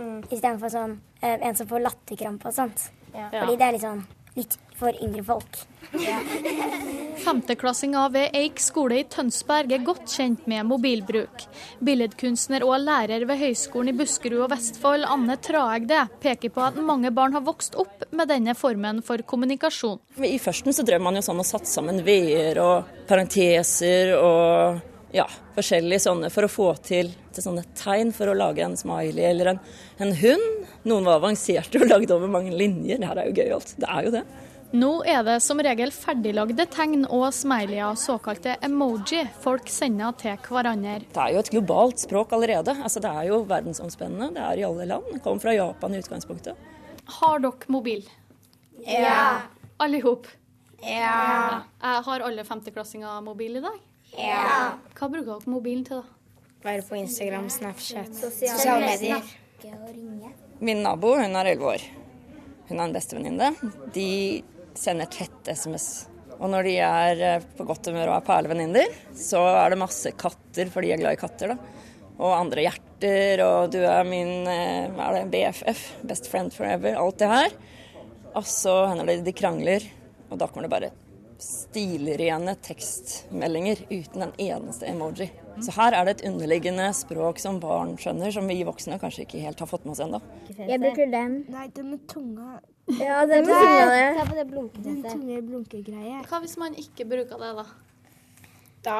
Mm. 0.00 0.18
Istedenfor 0.24 0.72
sånn 0.72 0.96
eh, 1.20 1.36
en 1.36 1.60
som 1.60 1.68
får 1.68 1.84
latterkrampe 1.84 2.48
og 2.48 2.56
sånt. 2.56 2.88
Ja. 3.12 3.28
Fordi 3.28 3.60
det 3.60 3.68
er 3.68 3.76
litt 3.76 3.84
sånn 3.84 4.04
litt 4.36 4.56
for 4.82 5.04
yngre 5.04 5.24
folk. 5.26 5.62
Femteklassinga 7.22 8.08
ved 8.08 8.36
Eik 8.36 8.60
skole 8.62 9.02
i 9.02 9.04
Tønsberg 9.12 9.72
er 9.74 9.84
godt 9.84 10.08
kjent 10.10 10.46
med 10.50 10.64
mobilbruk. 10.66 11.44
Billedkunstner 11.84 12.64
og 12.66 12.80
lærer 12.82 13.26
ved 13.28 13.38
Høgskolen 13.42 13.92
i 13.92 13.96
Buskerud 13.96 14.46
og 14.46 14.50
Vestfold, 14.54 15.04
Anne 15.06 15.36
Traegde, 15.44 16.06
peker 16.22 16.52
på 16.54 16.64
at 16.64 16.80
mange 16.80 17.12
barn 17.14 17.36
har 17.36 17.44
vokst 17.46 17.76
opp 17.78 18.06
med 18.10 18.32
denne 18.32 18.56
formen 18.58 19.02
for 19.06 19.22
kommunikasjon. 19.22 20.00
I 20.24 20.38
førsten 20.42 20.74
så 20.74 20.86
drev 20.86 21.04
man 21.04 21.18
jo 21.18 21.24
sånn 21.28 21.42
og 21.42 21.48
satte 21.48 21.70
sammen 21.70 22.00
v-er 22.06 22.62
og 22.62 23.04
parenteser 23.10 24.16
og 24.16 24.80
ja, 25.12 25.26
forskjellige 25.54 26.06
sånne 26.06 26.30
for 26.32 26.48
å 26.48 26.50
få 26.50 26.70
til, 26.84 27.12
til, 27.34 27.44
sånne 27.44 27.66
tegn 27.76 28.14
for 28.16 28.32
å 28.32 28.36
lage 28.36 28.64
en 28.64 28.78
smiley 28.80 29.26
eller 29.28 29.52
en, 29.52 29.60
en 30.00 30.14
hund. 30.22 30.48
Noen 30.88 31.04
var 31.06 31.20
avanserte 31.20 31.82
og 31.82 31.92
lagde 31.92 32.16
over 32.16 32.32
mange 32.32 32.54
linjer. 32.56 32.98
Det 32.98 33.10
her 33.10 33.20
er 33.20 33.28
jo 33.28 33.36
gøyalt. 33.36 33.76
Det 33.76 33.92
er 33.92 34.08
jo 34.08 34.14
det. 34.16 34.24
Nå 34.72 34.90
er 35.04 35.20
det 35.26 35.34
som 35.44 35.60
regel 35.60 35.90
ferdiglagde 35.92 36.64
tegn 36.72 37.02
og 37.04 37.26
smileyer, 37.36 37.92
såkalte 38.00 38.54
emoji, 38.64 39.20
folk 39.44 39.68
sender 39.68 40.14
til 40.16 40.38
hverandre. 40.48 40.94
Det 41.12 41.20
er 41.20 41.34
jo 41.34 41.42
et 41.42 41.50
globalt 41.52 42.00
språk 42.00 42.32
allerede. 42.32 42.72
Altså, 42.80 43.02
det 43.04 43.10
er 43.10 43.26
jo 43.28 43.42
verdensomspennende. 43.50 44.30
Det 44.32 44.44
er 44.46 44.62
i 44.62 44.64
alle 44.64 44.86
land. 44.88 45.10
Det 45.12 45.20
kom 45.26 45.40
fra 45.42 45.52
Japan 45.52 45.92
i 45.92 46.00
utgangspunktet. 46.00 46.56
Har 47.18 47.42
dere 47.44 47.68
mobil? 47.74 48.00
Ja. 48.86 49.42
Alle 49.76 50.00
i 50.00 50.04
hop? 50.06 50.26
Ja. 50.80 51.60
Har 52.08 52.24
alle 52.24 52.44
femteklassinger 52.48 53.20
mobil 53.26 53.60
i 53.60 53.64
dag? 53.64 53.76
Ja. 54.16 54.78
Hva 54.96 55.08
bruker 55.12 55.34
dere 55.34 55.52
mobilen 55.52 55.84
til, 55.84 56.00
da? 56.00 56.38
Være 56.62 56.86
på 56.86 56.96
Instagram, 56.96 57.50
Snapchat, 57.50 58.14
sosiale 58.14 58.86
medier. 58.86 59.20
Min 60.62 60.80
nabo 60.86 61.16
hun 61.18 61.36
er 61.36 61.52
11 61.52 61.68
år. 61.74 61.84
Hun 62.68 62.78
har 62.78 62.86
en 62.86 62.94
bestevenninne. 62.94 63.48
De 63.92 64.42
sender 64.78 65.10
tett 65.12 65.52
SMS. 65.52 66.06
Og 66.38 66.50
når 66.50 66.66
de 66.66 66.76
er 66.82 67.22
eh, 67.22 67.44
på 67.58 67.66
godt 67.68 67.90
humør 67.90 68.10
og 68.10 68.16
er 68.16 68.26
perlevenninner, 68.26 68.96
så 69.16 69.42
er 69.52 69.72
det 69.72 69.82
masse 69.82 70.14
katter, 70.18 70.70
for 70.72 70.82
de 70.82 70.92
er 70.94 71.02
glad 71.02 71.16
i 71.16 71.20
katter. 71.20 71.54
da. 71.54 71.82
Og 72.22 72.34
andre 72.36 72.66
hjerter, 72.66 73.42
og 73.46 73.72
du 73.74 73.80
er 73.82 74.08
min 74.08 74.48
eh, 74.50 74.88
er 74.90 75.18
det, 75.18 75.28
BFF, 75.32 75.84
best 76.08 76.30
friend 76.32 76.54
forever, 76.54 76.98
alt 76.98 77.20
det 77.22 77.30
her. 77.30 77.56
Og 78.38 78.48
så 78.48 78.74
hender 78.90 79.10
det 79.10 79.22
de 79.26 79.36
krangler, 79.36 79.86
og 80.30 80.40
da 80.40 80.48
kommer 80.48 80.66
det 80.66 80.74
bare 80.74 80.92
stilrene 81.42 82.54
tekstmeldinger 82.62 83.82
uten 83.90 84.26
en 84.26 84.34
eneste 84.40 84.86
emoji. 84.88 85.28
Så 85.62 85.74
her 85.76 85.96
er 85.96 86.06
det 86.06 86.14
et 86.16 86.24
underliggende 86.30 86.86
språk 86.96 87.40
som 87.42 87.58
barn 87.60 87.96
skjønner, 88.00 88.32
som 88.34 88.48
vi 88.48 88.62
voksne 88.66 88.98
kanskje 89.02 89.26
ikke 89.26 89.42
helt 89.42 89.60
har 89.60 89.68
fått 89.70 89.84
med 89.84 89.96
oss 89.96 90.02
ennå. 90.04 90.22
Jeg 90.56 90.80
bruker 90.80 91.10
den. 91.12 91.42
Nei, 91.52 91.66
den 91.76 91.90
med 91.92 92.06
tunga. 92.10 92.60
Ja, 92.98 93.20
den 93.28 93.46
med 93.46 93.52
tunga. 93.52 94.00
Ta 94.18 94.26
på 94.30 94.38
det 94.38 94.46
Den 94.86 95.02
tunge 95.04 95.42
blunkegreie. 95.50 96.22
Hva 96.30 96.40
hvis 96.44 96.56
man 96.60 96.78
ikke 96.78 97.06
bruker 97.10 97.42
det, 97.42 97.52
da? 97.58 97.66
Da 98.82 98.96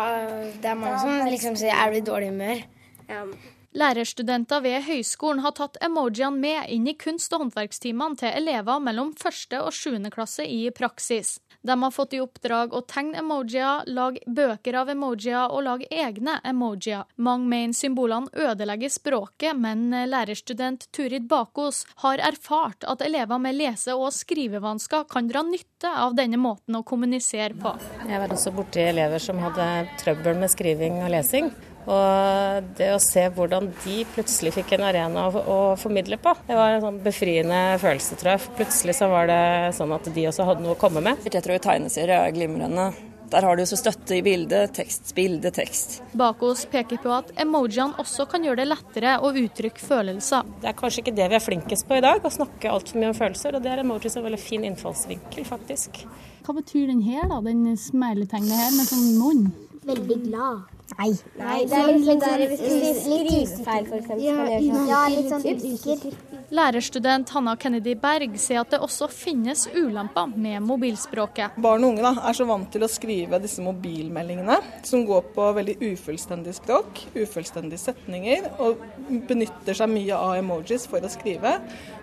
det 0.62 0.68
er 0.70 0.78
mange 0.78 1.00
som 1.02 1.26
liksom 1.26 1.56
sier 1.58 1.74
'er 1.74 1.90
du 1.90 1.96
i 1.96 2.06
dårlig 2.06 2.30
humør'? 2.30 2.62
Ja. 3.08 3.24
Lærerstudenter 3.72 4.60
ved 4.60 4.82
høyskolen 4.84 5.40
har 5.40 5.54
tatt 5.56 5.78
emojiene 5.80 6.36
med 6.36 6.72
inn 6.74 6.90
i 6.90 6.92
kunst- 6.92 7.32
og 7.32 7.46
håndverkstimene 7.46 8.18
til 8.20 8.34
elever 8.42 8.82
mellom 8.84 9.14
første 9.16 9.62
og 9.64 9.72
sjuende 9.72 10.10
klasse 10.12 10.44
i 10.44 10.66
praksis. 10.76 11.38
De 11.62 11.76
har 11.78 11.94
fått 11.94 12.12
i 12.12 12.20
oppdrag 12.20 12.74
å 12.76 12.82
tegne 12.84 13.22
emojier, 13.22 13.86
lage 13.86 14.20
bøker 14.26 14.76
av 14.82 14.90
emojier 14.92 15.46
og 15.46 15.64
lage 15.64 15.88
egne 15.88 16.36
emojier. 16.44 17.06
Mange 17.16 17.48
mener 17.48 17.78
symbolene 17.78 18.28
ødelegger 18.34 18.92
språket, 18.92 19.56
men 19.56 19.88
lærerstudent 20.10 20.90
Turid 20.92 21.28
Bakos 21.30 21.86
har 22.04 22.20
erfart 22.20 22.84
at 22.84 23.06
elever 23.06 23.40
med 23.40 23.56
lese- 23.56 23.96
og 23.96 24.12
skrivevansker 24.12 25.08
kan 25.08 25.32
dra 25.32 25.46
nytte 25.48 25.88
av 25.88 26.18
denne 26.18 26.36
måten 26.36 26.76
å 26.76 26.84
kommunisere 26.84 27.56
på. 27.56 27.78
Jeg 28.04 28.20
var 28.20 28.36
også 28.36 28.52
borti 28.52 28.84
elever 28.84 29.22
som 29.22 29.40
hadde 29.40 29.68
trøbbel 30.02 30.42
med 30.44 30.52
skriving 30.52 31.00
og 31.06 31.14
lesing. 31.16 31.54
Og 31.90 32.72
det 32.78 32.92
å 32.94 33.00
se 33.02 33.24
hvordan 33.34 33.70
de 33.82 34.02
plutselig 34.14 34.54
fikk 34.54 34.76
en 34.76 34.86
arena 34.86 35.26
å, 35.28 35.42
å, 35.42 35.60
formidle 35.80 36.18
på, 36.22 36.34
det 36.46 36.58
var 36.58 36.76
en 36.76 36.84
sånn 36.84 37.00
befriende 37.02 37.62
følelse, 37.82 38.18
tror 38.20 38.36
jeg. 38.36 38.50
Plutselig 38.60 38.98
så 39.00 39.08
var 39.10 39.30
det 39.30 39.44
sånn 39.78 39.94
at 39.94 40.06
de 40.14 40.28
også 40.30 40.46
hadde 40.46 40.62
noe 40.62 40.76
å 40.76 40.82
komme 40.82 41.02
med. 41.02 41.24
Jeg 41.26 41.42
tror 41.42 41.62
tegneserier 41.62 42.20
er 42.20 42.36
glimrende. 42.36 42.92
Der 43.32 43.46
har 43.48 43.56
du 43.56 43.62
så 43.64 43.78
støtte 43.80 44.18
i 44.18 44.22
bilde, 44.24 44.66
tekst, 44.76 45.14
bilde, 45.16 45.48
tekst. 45.56 46.02
Bakos 46.20 46.66
peker 46.68 47.00
på 47.00 47.14
at 47.16 47.30
emojiene 47.40 47.96
også 48.02 48.26
kan 48.28 48.44
gjøre 48.44 48.60
det 48.60 48.66
lettere 48.68 49.14
å 49.24 49.30
uttrykke 49.32 49.80
følelser. 49.80 50.50
Det 50.60 50.68
er 50.68 50.76
kanskje 50.76 51.00
ikke 51.00 51.14
det 51.16 51.30
vi 51.32 51.38
er 51.38 51.44
flinkest 51.46 51.88
på 51.88 51.96
i 51.96 52.04
dag, 52.04 52.20
å 52.20 52.34
snakke 52.34 52.68
altfor 52.68 53.00
mye 53.00 53.14
om 53.14 53.16
følelser. 53.16 53.56
Og 53.56 53.64
det 53.64 53.72
er 53.72 53.80
emojis 53.86 54.18
en 54.20 54.26
veldig 54.28 54.42
fin 54.42 54.68
innfallsvinkel, 54.68 55.48
faktisk. 55.48 56.04
Hva 56.44 56.58
betyr 56.60 56.92
den 56.92 57.00
her, 57.08 57.24
da? 57.32 57.40
Den 57.46 57.64
smiletegnet 57.80 58.52
her 58.66 58.76
med 58.76 58.92
sånn 58.92 59.08
munn? 59.16 59.44
Veldig 59.88 60.20
glad. 60.28 60.68
Nei. 60.98 61.12
Nei, 61.38 61.58
det 61.68 61.78
er 61.78 61.90
litt 61.92 62.06
sånn 62.06 62.20
der 62.22 62.44
hvis 62.50 62.60
du 62.60 62.86
skriver 63.00 63.64
feil, 63.64 63.88
for 63.88 63.96
eksempel. 63.98 64.22
Ja, 64.26 64.82
Ja, 64.92 65.02
litt 65.12 65.30
sånn 65.30 65.46
usikker. 65.46 66.16
Lærerstudent 66.52 67.30
Hanna 67.32 67.54
Kennedy 67.56 67.94
Berg 67.96 68.34
sier 68.40 68.60
at 68.60 68.74
det 68.74 68.80
også 68.84 69.06
finnes 69.08 69.64
ulemper 69.72 70.34
med 70.36 70.60
mobilspråket. 70.66 71.56
Barn 71.64 71.86
og 71.86 71.94
unge 71.94 72.04
da, 72.04 72.12
er 72.28 72.36
så 72.36 72.44
vant 72.48 72.68
til 72.74 72.84
å 72.84 72.90
skrive 72.92 73.40
disse 73.40 73.64
mobilmeldingene, 73.64 74.58
som 74.84 75.06
går 75.08 75.30
på 75.32 75.46
veldig 75.56 75.78
ufullstendig 75.80 76.52
språk, 76.58 77.06
ufullstendige 77.16 77.80
setninger, 77.80 78.50
og 78.60 78.84
benytter 79.30 79.80
seg 79.80 79.94
mye 79.94 80.18
av 80.18 80.36
emojis 80.42 80.84
for 80.90 81.00
å 81.00 81.12
skrive. 81.12 81.56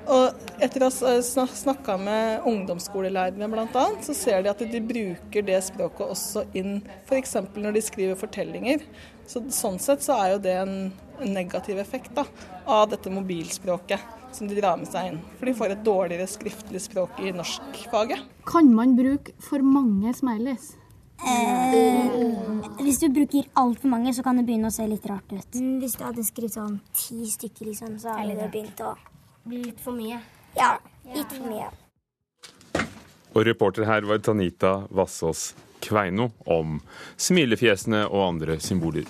Og 0.09 0.61
etter 0.63 0.85
å 0.85 0.89
ha 0.89 1.45
snakka 1.53 1.97
med 2.01 2.47
ungdomsskolelærere 2.49 3.49
bl.a., 3.51 3.85
så 4.05 4.15
ser 4.17 4.43
de 4.45 4.51
at 4.51 4.63
de 4.71 4.81
bruker 4.81 5.45
det 5.45 5.59
språket 5.67 6.05
også 6.07 6.45
inn 6.57 6.79
f.eks. 7.05 7.35
når 7.55 7.77
de 7.77 7.83
skriver 7.85 8.19
fortellinger. 8.19 8.85
Så, 9.29 9.43
sånn 9.53 9.77
sett 9.81 10.01
så 10.05 10.17
er 10.23 10.33
jo 10.33 10.39
det 10.47 10.55
en, 10.63 10.73
en 11.19 11.35
negativ 11.35 11.77
effekt 11.81 12.15
da, 12.17 12.25
av 12.65 12.87
dette 12.89 13.13
mobilspråket 13.13 14.17
som 14.33 14.49
de 14.49 14.57
drar 14.57 14.77
med 14.81 14.89
seg 14.89 15.11
inn. 15.11 15.21
For 15.37 15.49
de 15.49 15.55
får 15.57 15.75
et 15.75 15.85
dårligere 15.85 16.27
skriftlig 16.29 16.81
språk 16.81 17.21
i 17.21 17.33
norskfaget. 17.35 18.25
Kan 18.49 18.73
man 18.73 18.95
bruke 18.97 19.35
for 19.43 19.65
mange 19.65 20.13
smileys? 20.17 20.73
Eh, 21.19 22.13
hvis 22.79 23.01
du 23.01 23.09
bruker 23.11 23.49
altfor 23.59 23.91
mange, 23.91 24.13
så 24.15 24.23
kan 24.23 24.39
det 24.39 24.45
begynne 24.47 24.71
å 24.71 24.73
se 24.73 24.85
litt 24.87 25.05
rart 25.09 25.33
ut. 25.33 25.57
Hvis 25.81 25.97
du 25.99 26.05
hadde 26.05 26.23
skrevet 26.25 26.55
sånn 26.55 26.79
ti 26.95 27.25
stykker, 27.27 27.69
liksom, 27.69 27.97
så 27.99 28.15
hadde 28.15 28.37
det 28.39 28.51
begynt 28.53 28.79
å 28.85 28.93
Blir 29.49 29.63
litt 29.65 29.79
for 29.81 29.97
mye. 29.97 30.19
Ja, 30.57 30.75
litt 31.09 31.31
for 31.33 31.49
mye. 31.49 31.71
Og 33.33 33.45
reporter 33.47 33.87
her 33.89 34.05
var 34.05 34.21
Tanita 34.21 34.83
Vassås 34.93 35.53
Kveino 35.81 36.27
om 36.49 36.79
smilefjesene 37.17 38.03
og 38.09 38.23
andre 38.25 38.57
symboler. 38.61 39.07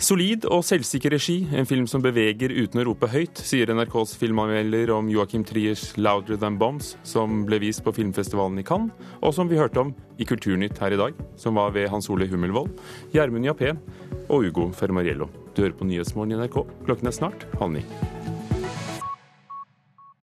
Solid 0.00 0.46
og 0.48 0.64
selvsikker 0.64 1.12
regi, 1.12 1.42
en 1.54 1.68
film 1.68 1.86
som 1.90 2.02
beveger 2.02 2.54
uten 2.56 2.80
å 2.80 2.86
rope 2.88 3.10
høyt, 3.12 3.42
sier 3.44 3.70
NRKs 3.70 4.14
filmanmelder 4.20 4.94
om 4.96 5.10
Joachim 5.12 5.44
Triers 5.46 5.90
'Louder 5.96 6.40
Than 6.40 6.58
Bombs', 6.58 6.96
som 7.04 7.44
ble 7.46 7.60
vist 7.60 7.84
på 7.84 7.94
filmfestivalen 7.94 8.58
i 8.58 8.66
Cannes, 8.66 8.94
og 9.20 9.34
som 9.36 9.48
vi 9.48 9.60
hørte 9.60 9.84
om 9.84 9.94
i 10.18 10.24
Kulturnytt 10.24 10.80
her 10.80 10.96
i 10.96 11.00
dag, 11.00 11.14
som 11.36 11.54
var 11.54 11.70
ved 11.76 11.90
Hans 11.90 12.08
Ole 12.10 12.26
Hummelvold, 12.26 12.72
Gjermund 13.12 13.44
Jappé 13.44 13.76
og 14.30 14.48
Ugo 14.48 14.70
Fermariello. 14.72 15.28
Du 15.54 15.62
hører 15.62 15.76
på 15.76 15.84
Nyhetsmorgen 15.84 16.32
i 16.32 16.40
NRK. 16.40 16.64
Klokken 16.86 17.06
er 17.06 17.20
snart 17.20 17.46
halv 17.60 17.76
ni. 17.76 17.84